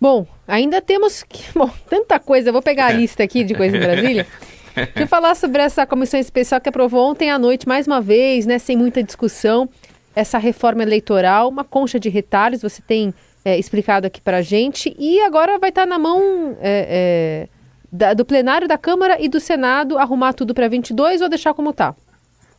Bom, 0.00 0.26
ainda 0.48 0.80
temos 0.80 1.22
que, 1.22 1.44
bom, 1.54 1.70
tanta 1.88 2.18
coisa, 2.18 2.48
eu 2.48 2.52
vou 2.52 2.62
pegar 2.62 2.86
a 2.86 2.92
lista 2.92 3.22
aqui 3.22 3.44
de 3.44 3.54
coisa 3.54 3.76
em 3.76 3.80
Brasília. 3.80 4.26
Eu 4.96 5.06
falar 5.06 5.34
sobre 5.34 5.60
essa 5.60 5.86
comissão 5.86 6.18
especial 6.18 6.58
que 6.58 6.66
aprovou 6.66 7.10
ontem 7.10 7.30
à 7.30 7.38
noite, 7.38 7.68
mais 7.68 7.86
uma 7.86 8.00
vez, 8.00 8.46
né, 8.46 8.58
sem 8.58 8.74
muita 8.74 9.02
discussão, 9.02 9.68
essa 10.16 10.38
reforma 10.38 10.82
eleitoral, 10.82 11.50
uma 11.50 11.62
concha 11.62 12.00
de 12.00 12.08
retalhos, 12.08 12.62
você 12.62 12.80
tem 12.80 13.12
é, 13.44 13.58
explicado 13.58 14.06
aqui 14.06 14.20
para 14.20 14.38
a 14.38 14.42
gente. 14.42 14.94
E 14.98 15.20
agora 15.20 15.58
vai 15.58 15.70
estar 15.70 15.82
tá 15.82 15.86
na 15.86 15.98
mão 15.98 16.56
é, 16.60 17.48
é, 17.48 17.48
da, 17.90 18.14
do 18.14 18.24
plenário 18.24 18.66
da 18.66 18.78
Câmara 18.78 19.16
e 19.20 19.28
do 19.28 19.40
Senado 19.40 19.98
arrumar 19.98 20.32
tudo 20.32 20.54
para 20.54 20.68
22 20.68 21.20
ou 21.20 21.28
deixar 21.28 21.54
como 21.54 21.70
está? 21.70 21.94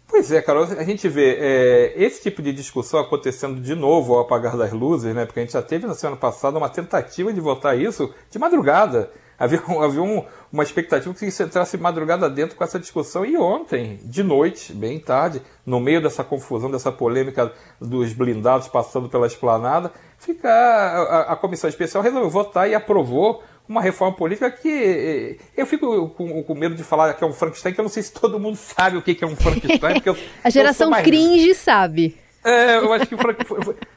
Pois 0.08 0.32
é, 0.32 0.42
Carol, 0.42 0.66
a 0.66 0.84
gente 0.84 1.10
vê 1.10 1.38
é, 1.40 1.94
esse 1.96 2.22
tipo 2.22 2.42
de 2.42 2.54
discussão 2.54 3.00
acontecendo 3.00 3.60
de 3.60 3.74
novo 3.74 4.14
ao 4.14 4.20
apagar 4.20 4.56
das 4.56 4.72
luzes, 4.72 5.14
né? 5.16 5.26
Porque 5.26 5.40
a 5.40 5.44
gente 5.44 5.54
já 5.54 5.62
teve 5.62 5.88
na 5.88 5.96
semana 5.96 6.18
passada 6.18 6.58
uma 6.58 6.70
tentativa 6.70 7.34
de 7.34 7.42
votar 7.42 7.80
isso 7.80 8.14
de 8.30 8.38
madrugada. 8.38 9.10
Havia, 9.38 9.62
havia 9.82 10.02
um, 10.02 10.24
uma 10.52 10.64
expectativa 10.64 11.14
que 11.14 11.30
se 11.32 11.44
entrasse 11.44 11.78
madrugada 11.78 12.30
dentro 12.30 12.56
com 12.56 12.64
essa 12.64 12.80
discussão. 12.80 13.26
E 13.26 13.38
ontem, 13.38 14.00
de 14.04 14.24
noite, 14.24 14.74
bem 14.74 15.00
tarde, 15.00 15.42
no 15.66 15.80
meio 15.80 16.02
dessa 16.02 16.24
confusão, 16.24 16.70
dessa 16.70 16.92
polêmica 16.92 17.52
dos 17.80 18.14
blindados 18.14 18.68
passando 18.68 19.10
pela 19.10 19.28
esplanada, 19.28 19.92
fica 20.18 20.50
a, 20.50 21.34
a 21.34 21.36
comissão 21.36 21.70
especial 21.70 22.04
resolveu 22.04 22.30
votar 22.30 22.70
e 22.70 22.76
aprovou 22.76 23.44
uma 23.68 23.82
reforma 23.82 24.16
política 24.16 24.52
que 24.52 24.70
eh, 24.70 25.38
eu 25.56 25.66
fico 25.66 26.10
com, 26.10 26.44
com, 26.44 26.56
medo 26.56 26.76
de 26.76 26.84
falar 26.84 27.14
que 27.14 27.24
é 27.24 27.28
um 27.28 27.34
Frankenstein, 27.34 27.74
que 27.74 27.80
eu 27.80 27.84
não 27.84 27.90
sei 27.90 28.04
se 28.04 28.12
todo 28.12 28.40
mundo 28.40 28.58
sabe 28.58 28.98
o 28.98 29.02
que 29.02 29.24
é 29.24 29.28
um 29.28 29.36
Frankenstein. 29.38 30.02
Eu, 30.06 30.18
a 30.44 30.50
geração 30.50 30.90
mais... 30.90 31.04
cringe 31.04 31.56
sabe. 31.56 32.18
É, 32.44 32.78
eu 32.78 32.92
acho 32.92 33.08
que 33.08 33.16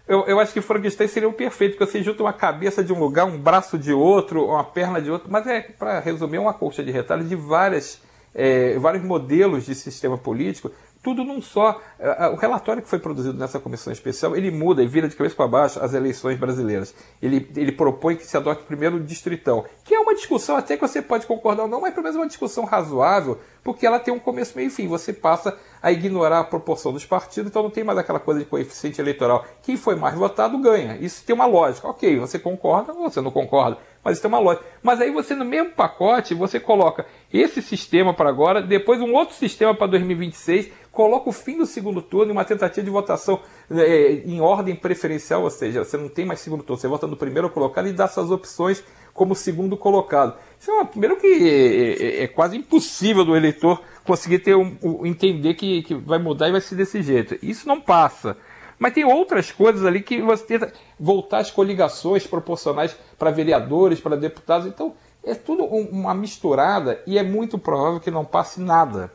eu, 0.08 0.24
eu 0.26 0.38
acho 0.38 0.52
que 0.52 0.60
Frankenstein 0.60 1.08
seria 1.08 1.28
um 1.28 1.32
perfeito, 1.32 1.76
porque 1.76 1.90
você 1.90 2.02
junta 2.02 2.22
uma 2.22 2.32
cabeça 2.32 2.82
de 2.82 2.92
um 2.92 2.98
lugar, 2.98 3.24
um 3.24 3.38
braço 3.38 3.76
de 3.76 3.92
outro, 3.92 4.46
uma 4.46 4.64
perna 4.64 5.02
de 5.02 5.10
outro, 5.10 5.28
mas 5.30 5.46
é, 5.46 5.60
para 5.60 5.98
resumir, 6.00 6.38
uma 6.38 6.54
colcha 6.54 6.82
de 6.82 6.90
retalho 6.90 7.24
de 7.24 7.34
várias, 7.34 8.00
é, 8.34 8.78
vários 8.78 9.02
modelos 9.02 9.66
de 9.66 9.74
sistema 9.74 10.16
político 10.16 10.70
tudo 11.06 11.22
num 11.22 11.40
só. 11.40 11.80
É, 12.00 12.24
é, 12.24 12.28
o 12.30 12.34
relatório 12.34 12.82
que 12.82 12.88
foi 12.88 12.98
produzido 12.98 13.38
nessa 13.38 13.60
comissão 13.60 13.92
especial, 13.92 14.34
ele 14.34 14.50
muda 14.50 14.82
e 14.82 14.88
vira 14.88 15.08
de 15.08 15.14
cabeça 15.14 15.36
para 15.36 15.46
baixo 15.46 15.78
as 15.80 15.94
eleições 15.94 16.36
brasileiras. 16.36 16.92
Ele, 17.22 17.48
ele 17.54 17.70
propõe 17.70 18.16
que 18.16 18.26
se 18.26 18.36
adote 18.36 18.64
primeiro 18.64 18.96
o 18.96 19.00
distritão, 19.00 19.64
que 19.84 19.94
é 19.94 20.00
uma 20.00 20.16
discussão 20.16 20.56
até 20.56 20.74
que 20.74 20.80
você 20.80 21.00
pode 21.00 21.24
concordar 21.24 21.62
ou 21.62 21.68
não, 21.68 21.80
mas 21.80 21.94
pelo 21.94 22.02
menos 22.02 22.16
uma 22.16 22.26
discussão 22.26 22.64
razoável, 22.64 23.38
porque 23.62 23.86
ela 23.86 24.00
tem 24.00 24.12
um 24.12 24.18
começo, 24.18 24.56
meio 24.56 24.66
e 24.66 24.70
fim. 24.70 24.88
Você 24.88 25.12
passa 25.12 25.56
a 25.80 25.92
ignorar 25.92 26.40
a 26.40 26.44
proporção 26.44 26.92
dos 26.92 27.06
partidos, 27.06 27.50
então 27.50 27.62
não 27.62 27.70
tem 27.70 27.84
mais 27.84 27.98
aquela 27.98 28.18
coisa 28.18 28.40
de 28.40 28.46
coeficiente 28.46 29.00
eleitoral. 29.00 29.44
Quem 29.62 29.76
foi 29.76 29.94
mais 29.94 30.16
votado 30.16 30.58
ganha. 30.58 30.96
Isso 31.00 31.24
tem 31.24 31.36
uma 31.36 31.46
lógica. 31.46 31.86
Ok, 31.86 32.18
você 32.18 32.36
concorda 32.36 32.92
ou 32.92 33.08
você 33.08 33.20
não 33.20 33.30
concorda 33.30 33.78
mas 34.06 34.12
isso 34.12 34.22
tem 34.22 34.28
uma 34.28 34.38
lógica. 34.38 34.64
Mas 34.84 35.00
aí 35.00 35.10
você, 35.10 35.34
no 35.34 35.44
mesmo 35.44 35.72
pacote, 35.72 36.32
você 36.32 36.60
coloca 36.60 37.04
esse 37.32 37.60
sistema 37.60 38.14
para 38.14 38.28
agora, 38.28 38.62
depois 38.62 39.00
um 39.00 39.12
outro 39.12 39.34
sistema 39.34 39.74
para 39.74 39.88
2026, 39.88 40.70
coloca 40.96 41.28
o 41.28 41.32
fim 41.32 41.58
do 41.58 41.66
segundo 41.66 42.00
turno 42.00 42.30
em 42.30 42.32
uma 42.32 42.44
tentativa 42.44 42.82
de 42.82 42.90
votação 42.90 43.38
é, 43.70 44.22
em 44.24 44.40
ordem 44.40 44.74
preferencial, 44.74 45.42
ou 45.42 45.50
seja, 45.50 45.84
você 45.84 45.98
não 45.98 46.08
tem 46.08 46.24
mais 46.24 46.40
segundo 46.40 46.62
turno, 46.62 46.80
você 46.80 46.88
vota 46.88 47.06
no 47.06 47.18
primeiro 47.18 47.50
colocado 47.50 47.86
e 47.86 47.92
dá 47.92 48.08
suas 48.08 48.30
opções 48.30 48.82
como 49.12 49.34
segundo 49.34 49.76
colocado. 49.76 50.38
Isso 50.58 50.70
é 50.70 50.74
uma, 50.74 50.86
primeiro 50.86 51.18
que 51.18 51.26
é, 51.26 52.20
é, 52.20 52.22
é 52.24 52.26
quase 52.26 52.56
impossível 52.56 53.26
do 53.26 53.36
eleitor 53.36 53.82
conseguir 54.04 54.38
ter 54.38 54.56
um, 54.56 54.74
um, 54.82 55.04
entender 55.04 55.52
que, 55.52 55.82
que 55.82 55.94
vai 55.94 56.18
mudar 56.18 56.48
e 56.48 56.52
vai 56.52 56.62
ser 56.62 56.76
desse 56.76 57.02
jeito. 57.02 57.36
Isso 57.42 57.68
não 57.68 57.78
passa. 57.78 58.34
Mas 58.78 58.94
tem 58.94 59.04
outras 59.04 59.52
coisas 59.52 59.84
ali 59.84 60.00
que 60.00 60.22
você 60.22 60.44
tenta 60.44 60.72
voltar 60.98 61.38
as 61.38 61.50
coligações 61.50 62.26
proporcionais 62.26 62.96
para 63.18 63.30
vereadores, 63.30 64.00
para 64.00 64.16
deputados. 64.16 64.66
Então, 64.66 64.94
é 65.22 65.34
tudo 65.34 65.64
uma 65.64 66.14
misturada 66.14 67.02
e 67.06 67.18
é 67.18 67.22
muito 67.22 67.58
provável 67.58 68.00
que 68.00 68.10
não 68.10 68.24
passe 68.24 68.60
nada. 68.60 69.12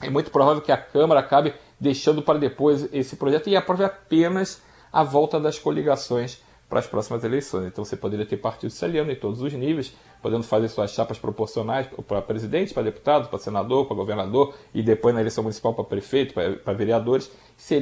É 0.00 0.08
muito 0.08 0.30
provável 0.30 0.62
que 0.62 0.72
a 0.72 0.76
Câmara 0.76 1.20
acabe 1.20 1.54
deixando 1.80 2.22
para 2.22 2.38
depois 2.38 2.92
esse 2.92 3.16
projeto 3.16 3.48
e 3.48 3.56
aprove 3.56 3.84
apenas 3.84 4.62
a 4.92 5.02
volta 5.02 5.38
das 5.38 5.58
coligações 5.58 6.40
para 6.68 6.80
as 6.80 6.86
próximas 6.86 7.24
eleições. 7.24 7.66
Então 7.66 7.84
você 7.84 7.96
poderia 7.96 8.26
ter 8.26 8.36
partidos 8.36 8.76
se 8.76 8.84
aliando 8.84 9.10
em 9.10 9.16
todos 9.16 9.40
os 9.40 9.52
níveis, 9.52 9.94
podendo 10.20 10.42
fazer 10.42 10.68
suas 10.68 10.90
chapas 10.90 11.18
proporcionais 11.18 11.88
para 12.06 12.20
presidente, 12.20 12.74
para 12.74 12.82
deputado, 12.82 13.28
para 13.28 13.38
senador, 13.38 13.86
para 13.86 13.96
governador 13.96 14.54
e 14.74 14.82
depois 14.82 15.14
na 15.14 15.20
eleição 15.20 15.42
municipal 15.42 15.72
para 15.72 15.84
prefeito, 15.84 16.34
para, 16.34 16.56
para 16.56 16.72
vereadores. 16.74 17.30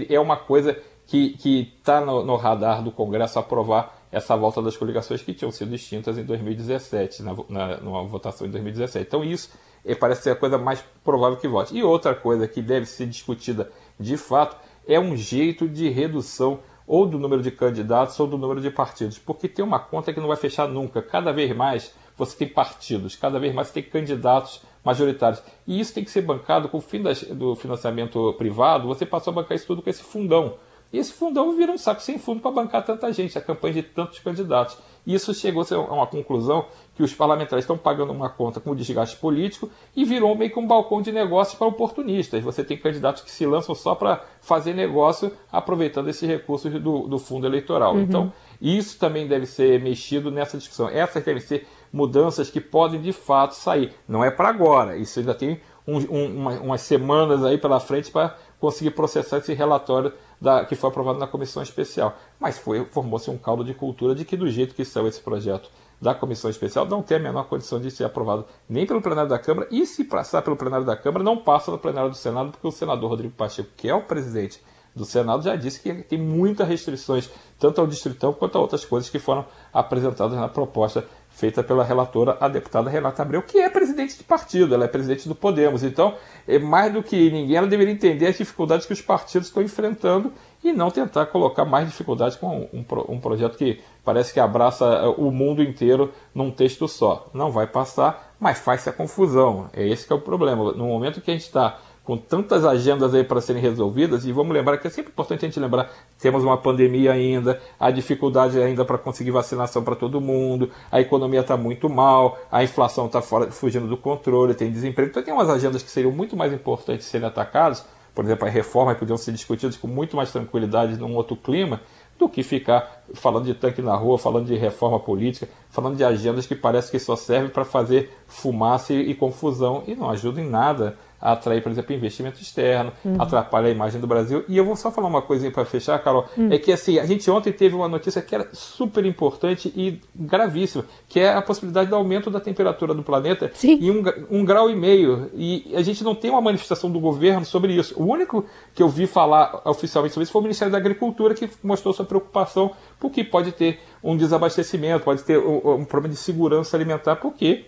É 0.09 0.21
uma 0.21 0.37
coisa 0.37 0.79
que 1.07 1.75
está 1.79 2.01
no, 2.01 2.25
no, 2.25 2.37
radar 2.37 2.83
do 2.83 2.91
Congresso 2.91 3.39
aprovar 3.39 3.97
essa 4.11 4.37
volta 4.37 4.61
das 4.63 4.77
coligações 4.77 5.23
que 5.23 5.35
tinham 5.35 5.51
sido 5.51 5.75
extintas 5.75 6.19
em 6.19 6.25
2017, 6.25 7.23
na, 7.23 7.35
na 7.49 7.77
numa 7.79 8.05
votação 8.05 8.47
em 8.47 8.51
2017. 8.51 9.07
Então 9.07 9.25
isso 9.25 9.51
parece 9.95 10.23
ser 10.23 10.31
a 10.31 10.37
coisa 10.37 10.59
mais 10.59 10.83
provável 11.05 11.39
que 11.39 11.47
vote. 11.47 11.77
E 11.77 11.83
outra 11.83 12.15
coisa 12.15 12.49
que 12.49 12.61
deve 12.61 12.87
ser 12.87 13.07
discutida 13.07 13.71
de 13.99 14.17
fato 14.17 14.57
é 14.87 14.99
um 14.99 15.17
jeito 15.17 15.69
de 15.69 15.89
redução 15.89 16.61
ou 16.87 17.07
do 17.07 17.19
número 17.19 17.43
de 17.43 17.51
candidatos 17.51 18.19
ou 18.21 18.27
do 18.27 18.39
número 18.39 18.61
de 18.61 18.71
partidos, 18.71 19.19
porque 19.19 19.49
tem 19.49 19.65
uma 19.65 19.79
conta 19.79 20.13
que 20.13 20.21
não 20.21 20.29
vai 20.29 20.37
fechar 20.37 20.69
nunca. 20.69 21.03
Cada 21.03 21.33
vez 21.33 21.55
mais 21.55 21.93
você 22.17 22.37
tem 22.37 22.49
partidos, 22.49 23.17
cada 23.17 23.39
vez 23.39 23.53
mais 23.53 23.69
você 23.69 23.75
tem 23.75 23.83
candidatos 23.83 24.63
majoritários. 24.85 25.43
E 25.67 25.81
isso 25.81 25.93
tem 25.93 26.05
que 26.05 26.11
ser 26.11 26.23
bancado 26.23 26.69
com 26.69 26.79
o 26.79 26.81
fim 26.81 27.03
das, 27.03 27.23
do 27.23 27.57
financiamento 27.57 28.33
privado, 28.35 28.87
você 28.87 29.05
passou 29.05 29.33
a 29.33 29.35
bancar 29.35 29.57
isso 29.57 29.67
tudo 29.67 29.83
com 29.83 29.91
esse 29.91 30.03
fundão. 30.03 30.55
E 30.93 30.99
esse 30.99 31.13
fundão 31.13 31.57
vira 31.57 31.73
um 31.73 31.77
saco 31.77 32.01
sem 32.01 32.17
fundo 32.19 32.41
para 32.41 32.53
bancar 32.53 32.85
tanta 32.85 33.13
gente, 33.13 33.37
a 33.37 33.41
campanha 33.41 33.75
de 33.75 33.83
tantos 33.83 34.21
candidatos. 34.21 34.79
E 35.05 35.15
isso 35.15 35.35
chegou 35.35 35.65
a 35.69 35.93
uma 35.93 36.07
conclusão 36.07 36.67
que 36.97 37.03
os 37.03 37.15
parlamentares 37.15 37.65
estão 37.65 37.77
pagando 37.77 38.11
uma 38.11 38.31
conta 38.31 38.59
com 38.59 38.71
o 38.71 38.75
desgaste 38.75 39.17
político 39.17 39.71
e 39.95 40.03
virou 40.03 40.35
meio 40.35 40.51
que 40.51 40.59
um 40.59 40.67
balcão 40.67 41.03
de 41.03 41.13
negócios 41.13 41.57
para 41.57 41.67
oportunistas. 41.67 42.43
Você 42.43 42.65
tem 42.65 42.79
candidatos 42.79 43.23
que 43.23 43.31
se 43.31 43.45
lançam 43.45 43.75
só 43.75 43.95
para 43.95 44.25
fazer 44.41 44.73
negócio 44.73 45.31
aproveitando 45.53 46.09
esses 46.09 46.27
recursos 46.27 46.73
do, 46.73 47.07
do 47.07 47.19
fundo 47.19 47.47
eleitoral. 47.47 47.95
Uhum. 47.95 48.03
Então, 48.03 48.33
isso 48.61 48.99
também 48.99 49.27
deve 49.27 49.45
ser 49.45 49.81
mexido 49.83 50.31
nessa 50.31 50.57
discussão. 50.57 50.89
Essas 50.89 51.23
devem 51.23 51.43
ser 51.43 51.67
mudanças 51.93 52.49
que 52.49 52.63
podem 52.63 53.01
de 53.01 53.13
fato 53.13 53.53
sair. 53.53 53.93
Não 54.09 54.25
é 54.25 54.31
para 54.31 54.49
agora, 54.49 54.97
isso 54.97 55.19
ainda 55.19 55.35
tem 55.35 55.61
um, 55.87 55.99
um, 55.99 56.37
uma, 56.37 56.53
umas 56.61 56.81
semanas 56.81 57.45
aí 57.45 57.59
pela 57.59 57.79
frente 57.79 58.11
para 58.11 58.37
conseguir 58.59 58.91
processar 58.93 59.39
esse 59.39 59.53
relatório 59.53 60.13
da, 60.41 60.65
que 60.65 60.75
foi 60.75 60.89
aprovado 60.89 61.19
na 61.19 61.27
comissão 61.27 61.63
especial. 61.63 62.17
Mas 62.41 62.59
formou-se 62.91 63.31
um 63.31 63.39
caldo 63.39 63.63
de 63.63 63.75
cultura 63.75 64.15
de 64.15 64.25
que, 64.25 64.37
do 64.37 64.49
jeito 64.49 64.75
que 64.75 64.85
saiu 64.85 65.07
esse 65.07 65.21
projeto 65.21 65.71
da 66.01 66.15
comissão 66.15 66.51
especial, 66.51 66.87
não 66.87 67.03
tem 67.03 67.17
a 67.17 67.21
menor 67.21 67.45
condição 67.45 67.81
de 67.81 67.91
ser 67.91 68.05
aprovado 68.05 68.45
nem 68.69 68.87
pelo 68.87 69.01
plenário 69.01 69.31
da 69.31 69.39
Câmara, 69.39 69.69
e 69.71 69.87
se 69.87 70.05
passar 70.05 70.43
pelo 70.43 70.57
plenário 70.57 70.85
da 70.85 70.97
Câmara, 70.97 71.25
não 71.25 71.37
passa 71.37 71.71
no 71.71 71.79
plenário 71.79 72.11
do 72.11 72.17
Senado, 72.17 72.51
porque 72.53 72.67
o 72.67 72.73
senador 72.73 73.11
Rodrigo 73.11 73.35
Pacheco, 73.35 73.71
que 73.77 73.89
é 73.89 73.95
o 73.95 74.03
presidente 74.03 74.63
do 74.95 75.05
Senado, 75.05 75.43
já 75.43 75.55
disse 75.57 75.81
que 75.81 75.93
tem 76.03 76.19
muitas 76.19 76.67
restrições, 76.67 77.31
tanto 77.59 77.81
ao 77.81 77.87
distritão 77.87 78.33
quanto 78.33 78.57
a 78.57 78.61
outras 78.61 78.85
coisas 78.85 79.11
que 79.11 79.19
foram 79.19 79.45
apresentadas 79.73 80.39
na 80.39 80.49
proposta 80.49 81.05
feita 81.29 81.63
pela 81.63 81.85
relatora, 81.85 82.39
a 82.41 82.49
deputada 82.49 82.89
Renata 82.89 83.21
Abreu, 83.21 83.43
que 83.43 83.59
é 83.59 83.69
presidente 83.69 84.17
de 84.17 84.25
partido, 84.25 84.75
ela 84.75 84.87
é 84.87 84.89
presidente 84.89 85.29
do 85.29 85.35
Podemos. 85.35 85.85
Então, 85.85 86.15
é 86.49 86.59
mais 86.59 86.91
do 86.91 87.03
que 87.03 87.31
ninguém, 87.31 87.57
ela 87.57 87.67
deveria 87.67 87.93
entender 87.93 88.27
as 88.27 88.39
dificuldades 88.39 88.87
que 88.87 88.95
os 88.95 89.03
partidos 89.03 89.49
estão 89.49 89.63
enfrentando 89.63 90.33
e 90.69 90.73
não 90.73 90.91
tentar 90.91 91.27
colocar 91.27 91.65
mais 91.65 91.89
dificuldades 91.89 92.37
com 92.37 92.69
um, 92.73 92.85
um 93.09 93.21
projeto 93.21 93.57
que 93.57 93.81
parece 94.05 94.33
que 94.33 94.41
abraça 94.41 94.85
eh, 94.85 95.15
o 95.17 95.31
mundo 95.31 95.63
inteiro 95.63 96.13
num 96.35 96.51
texto 96.51 96.89
só. 96.89 97.29
Não 97.33 97.51
vai 97.51 97.67
passar, 97.67 98.35
mas 98.41 98.59
faz-se 98.59 98.89
a 98.89 98.93
confusão. 98.93 99.69
É 99.73 99.87
esse 99.87 100.07
que 100.07 100.13
é 100.13 100.17
o 100.17 100.21
problema. 100.21 100.73
No 100.73 100.87
momento 100.87 101.21
que 101.21 101.31
a 101.31 101.35
gente 101.35 101.45
está 101.45 101.79
com 102.07 102.17
tantas 102.17 102.65
agendas 102.65 103.13
aí 103.15 103.25
para 103.25 103.41
serem 103.41 103.61
resolvidas, 103.61 104.25
e 104.25 104.31
vamos 104.31 104.55
lembrar 104.55 104.79
que 104.79 104.87
é 104.87 104.91
sempre 104.91 105.11
importante 105.11 105.45
a 105.45 105.49
gente 105.49 105.59
lembrar, 105.59 105.91
temos 106.21 106.45
uma 106.45 106.57
pandemia 106.57 107.13
ainda, 107.13 107.61
a 107.81 107.91
dificuldade 107.91 108.61
ainda 108.63 108.85
para 108.85 108.97
conseguir 108.97 109.33
vacinação 109.33 109.83
para 109.83 109.97
todo 109.97 110.21
mundo, 110.21 110.71
a 110.91 111.01
economia 111.01 111.41
está 111.41 111.57
muito 111.57 111.91
mal, 111.91 112.39
a 112.51 112.63
inflação 112.63 113.07
está 113.07 113.21
fugindo 113.21 113.89
do 113.89 113.97
controle, 113.97 114.55
tem 114.55 114.71
desemprego, 114.71 115.11
então 115.11 115.23
tem 115.23 115.35
umas 115.35 115.51
agendas 115.51 115.83
que 115.83 115.91
seriam 115.91 116.13
muito 116.13 116.37
mais 116.37 116.53
importantes 116.53 117.09
serem 117.09 117.27
atacadas, 117.27 117.85
por 118.17 118.25
exemplo, 118.25 118.49
a 118.49 118.51
reforma 118.51 118.95
podiam 118.95 119.19
ser 119.19 119.31
discutidas 119.31 119.77
com 119.77 119.87
muito 119.87 120.17
mais 120.17 120.33
tranquilidade 120.33 120.97
num 120.97 121.15
outro 121.15 121.37
clima, 121.37 121.83
do 122.19 122.31
que 122.31 122.43
ficar 122.43 123.05
falando 123.13 123.45
de 123.45 123.53
tanque 123.53 123.83
na 123.83 123.95
rua, 123.95 124.17
falando 124.17 124.47
de 124.47 124.57
reforma 124.57 124.99
política, 124.99 125.47
falando 125.69 125.99
de 125.99 126.03
agendas 126.03 126.47
que 126.47 126.55
parece 126.55 126.91
que 126.91 126.99
só 126.99 127.15
servem 127.15 127.51
para 127.51 127.63
fazer 127.63 128.11
fumaça 128.27 128.95
e 128.95 129.15
confusão 129.15 129.85
e 129.87 129.95
não 129.95 130.09
ajudam 130.09 130.43
em 130.43 130.49
nada 130.49 130.97
atrair, 131.21 131.63
por 131.63 131.73
exemplo, 131.73 131.95
investimento 131.95 132.41
externo, 132.41 132.93
uhum. 133.05 133.21
atrapalha 133.21 133.69
a 133.69 133.71
imagem 133.71 134.01
do 134.01 134.07
Brasil. 134.07 134.45
E 134.49 134.57
eu 134.57 134.65
vou 134.65 134.77
só 134.77 134.91
falar 134.91 135.09
uma 135.09 135.23
coisinha 135.23 135.51
para 135.51 135.65
fechar, 135.65 135.99
Carol, 136.03 136.27
uhum. 136.37 136.53
é 136.53 136.59
que 136.59 136.73
assim, 136.73 136.99
a 136.99 137.07
gente 137.07 137.31
ontem 137.31 137.53
teve 137.53 137.75
uma 137.75 137.89
notícia 137.89 138.21
que 138.23 138.35
era 138.35 138.49
super 138.53 139.05
importante 139.05 139.73
e 139.75 140.01
gravíssima, 140.15 140.85
que 141.09 141.21
é 141.21 141.33
a 141.33 141.43
possibilidade 141.43 141.89
do 141.89 141.97
aumento 141.97 142.31
da 142.31 142.41
temperatura 142.41 142.95
do 142.95 143.03
planeta 143.03 143.51
Sim. 143.55 143.79
em 143.81 143.91
um, 143.91 144.03
um 144.31 144.45
grau 144.45 144.71
e 144.71 144.77
meio. 144.77 145.31
E 145.35 145.73
a 145.75 145.83
gente 145.83 146.05
não 146.05 146.15
tem 146.15 146.31
uma 146.31 146.41
manifestação 146.41 146.91
do 146.91 147.01
governo 147.01 147.45
sobre 147.45 147.73
isso. 147.73 147.95
O 148.01 148.05
único 148.05 148.45
que 148.75 148.83
eu 148.83 148.89
vi 148.89 149.07
falar 149.07 149.63
oficialmente 149.65 150.15
sobre 150.15 150.25
isso 150.25 150.33
foi 150.33 150.41
o 150.41 150.45
Ministério 150.45 150.73
da 150.73 150.79
Agricultura, 150.79 151.35
que 151.35 151.49
mostrou 151.63 151.93
sua 151.93 152.05
preocupação 152.05 152.73
porque 152.99 153.25
pode 153.25 153.53
ter 153.53 153.81
um 154.03 154.17
desabastecimento, 154.17 155.05
pode 155.05 155.23
ter 155.23 155.39
um, 155.39 155.75
um 155.75 155.85
problema 155.85 156.15
de 156.15 156.21
segurança 156.21 156.77
alimentar, 156.77 157.17
porque 157.17 157.67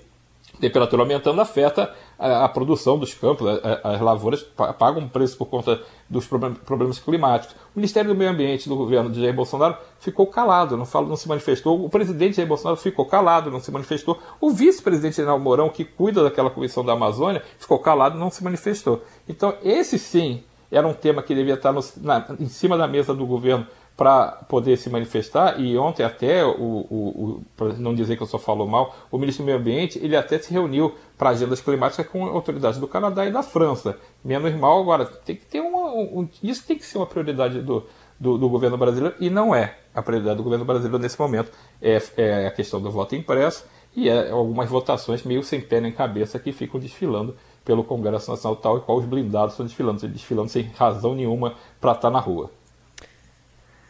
temperatura 0.61 1.03
aumentando 1.03 1.41
afeta 1.41 1.93
a, 2.19 2.45
a 2.45 2.49
produção 2.49 2.99
dos 2.99 3.15
campos, 3.15 3.47
a, 3.49 3.95
as 3.95 4.01
lavouras 4.01 4.43
pagam 4.79 5.03
um 5.03 5.09
preço 5.09 5.37
por 5.37 5.47
conta 5.47 5.81
dos 6.09 6.27
problemas 6.27 6.99
climáticos. 6.99 7.55
O 7.75 7.79
Ministério 7.79 8.11
do 8.13 8.17
Meio 8.17 8.31
Ambiente 8.31 8.69
do 8.69 8.77
governo 8.77 9.11
de 9.11 9.21
Jair 9.21 9.35
Bolsonaro 9.35 9.77
ficou 10.01 10.27
calado, 10.27 10.77
não, 10.77 10.87
falou, 10.87 11.09
não 11.09 11.17
se 11.17 11.29
manifestou. 11.29 11.85
O 11.85 11.89
presidente 11.89 12.37
Jair 12.37 12.49
Bolsonaro 12.49 12.77
ficou 12.77 13.05
calado, 13.05 13.51
não 13.51 13.61
se 13.61 13.71
manifestou. 13.71 14.19
O 14.41 14.51
vice-presidente 14.51 15.17
General 15.17 15.39
Mourão, 15.39 15.69
que 15.69 15.85
cuida 15.85 16.23
daquela 16.23 16.51
comissão 16.51 16.85
da 16.85 16.93
Amazônia, 16.93 17.43
ficou 17.59 17.79
calado, 17.79 18.19
não 18.19 18.31
se 18.31 18.43
manifestou. 18.43 19.03
Então, 19.29 19.55
esse 19.63 19.99
sim 19.99 20.43
era 20.71 20.87
um 20.87 20.93
tema 20.93 21.23
que 21.23 21.35
devia 21.35 21.55
estar 21.55 21.73
no, 21.73 21.83
na, 21.99 22.27
em 22.39 22.49
cima 22.49 22.77
da 22.77 22.87
mesa 22.87 23.15
do 23.15 23.27
governo 23.27 23.67
para 23.99 24.29
poder 24.49 24.77
se 24.77 24.89
manifestar, 24.89 25.59
e 25.61 25.77
ontem 25.77 26.05
até, 26.05 26.45
o, 26.47 26.53
o, 26.53 26.85
o 26.89 27.43
para 27.57 27.73
não 27.73 27.93
dizer 27.93 28.17
que 28.17 28.23
eu 28.23 28.29
só 28.29 28.39
falo 28.39 28.65
mal, 28.65 28.95
o 29.11 29.19
ministro 29.19 29.43
do 29.43 29.47
Meio 29.47 29.59
Ambiente, 29.59 29.99
ele 30.01 30.15
até 30.15 30.39
se 30.39 30.53
reuniu 30.53 30.95
para 31.19 31.31
agendas 31.31 31.61
climáticas 31.61 32.07
com 32.07 32.25
autoridades 32.27 32.79
do 32.79 32.87
Canadá 32.87 33.27
e 33.27 33.33
da 33.33 33.43
França. 33.43 33.99
Menos 34.25 34.55
mal 34.55 34.81
agora, 34.81 35.05
tem 35.05 35.35
que 35.35 35.45
ter 35.45 35.61
uma, 35.61 35.91
um, 35.91 36.29
isso 36.41 36.65
tem 36.65 36.79
que 36.79 36.87
ser 36.87 36.97
uma 36.97 37.09
prioridade 37.09 37.61
do, 37.61 37.85
do, 38.21 38.39
do, 38.39 38.49
governo 38.49 38.79
brasileiro, 38.79 39.17
e 39.19 39.29
não 39.29 39.53
é 39.53 39.77
a 39.93 40.01
prioridade 40.01 40.37
do 40.37 40.45
governo 40.45 40.65
brasileiro 40.65 41.01
nesse 41.01 41.19
momento, 41.19 41.51
é, 41.83 42.01
é 42.17 42.47
a 42.47 42.53
questão 42.53 42.81
do 42.81 42.93
voto 42.93 43.17
impresso, 43.17 43.67
e 43.97 44.09
é 44.09 44.31
algumas 44.31 44.71
votações 44.71 45.25
meio 45.25 45.43
sem 45.43 45.61
pé 45.61 45.81
nem 45.81 45.91
cabeça 45.91 46.39
que 46.39 46.53
ficam 46.53 46.79
desfilando 46.79 47.35
pelo 47.65 47.83
Congresso 47.83 48.31
Nacional 48.31 48.55
tal 48.55 48.79
e 48.79 48.81
qual 48.81 48.99
os 48.99 49.05
blindados 49.05 49.55
estão 49.55 49.67
desfilando, 49.67 50.07
desfilando 50.07 50.51
sem 50.51 50.71
razão 50.77 51.17
nenhuma 51.17 51.57
para 51.81 51.91
estar 51.91 52.03
tá 52.03 52.11
na 52.11 52.21
rua. 52.21 52.49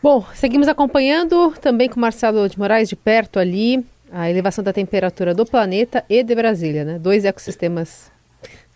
Bom, 0.03 0.25
seguimos 0.35 0.69
acompanhando 0.69 1.53
também 1.61 1.89
com 1.89 1.99
Marcelo 1.99 2.49
de 2.49 2.59
Moraes 2.59 2.89
de 2.89 2.97
perto 2.97 3.39
ali 3.39 3.85
a 4.11 4.31
elevação 4.31 4.63
da 4.63 4.73
temperatura 4.73 5.35
do 5.35 5.45
planeta 5.45 6.05
e 6.09 6.23
de 6.23 6.35
Brasília, 6.35 6.85
né? 6.85 6.99
Dois 6.99 7.25
ecossistemas 7.25 8.11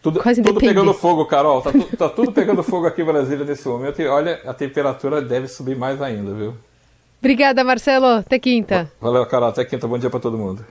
tudo, 0.03 0.21
tudo 0.21 0.59
pegando 0.59 0.93
fogo, 0.93 1.25
Carol. 1.27 1.63
Tá, 1.63 1.71
tu, 1.71 1.97
tá 1.97 2.09
tudo 2.09 2.33
pegando 2.35 2.61
fogo 2.65 2.87
aqui 2.87 3.03
em 3.03 3.05
Brasília 3.05 3.45
nesse 3.45 3.69
momento 3.69 4.03
e 4.03 4.07
olha, 4.09 4.41
a 4.45 4.53
temperatura 4.53 5.23
deve 5.23 5.47
subir 5.47 5.77
mais 5.77 6.03
ainda, 6.03 6.35
viu? 6.35 6.55
Obrigada, 7.21 7.63
Marcelo. 7.63 8.07
Até 8.07 8.37
quinta. 8.37 8.91
Valeu, 9.01 9.25
Carol. 9.27 9.51
Até 9.51 9.65
quinta. 9.65 9.87
Bom 9.87 9.97
dia 9.97 10.11
para 10.11 10.19
todo 10.19 10.37
mundo. 10.37 10.67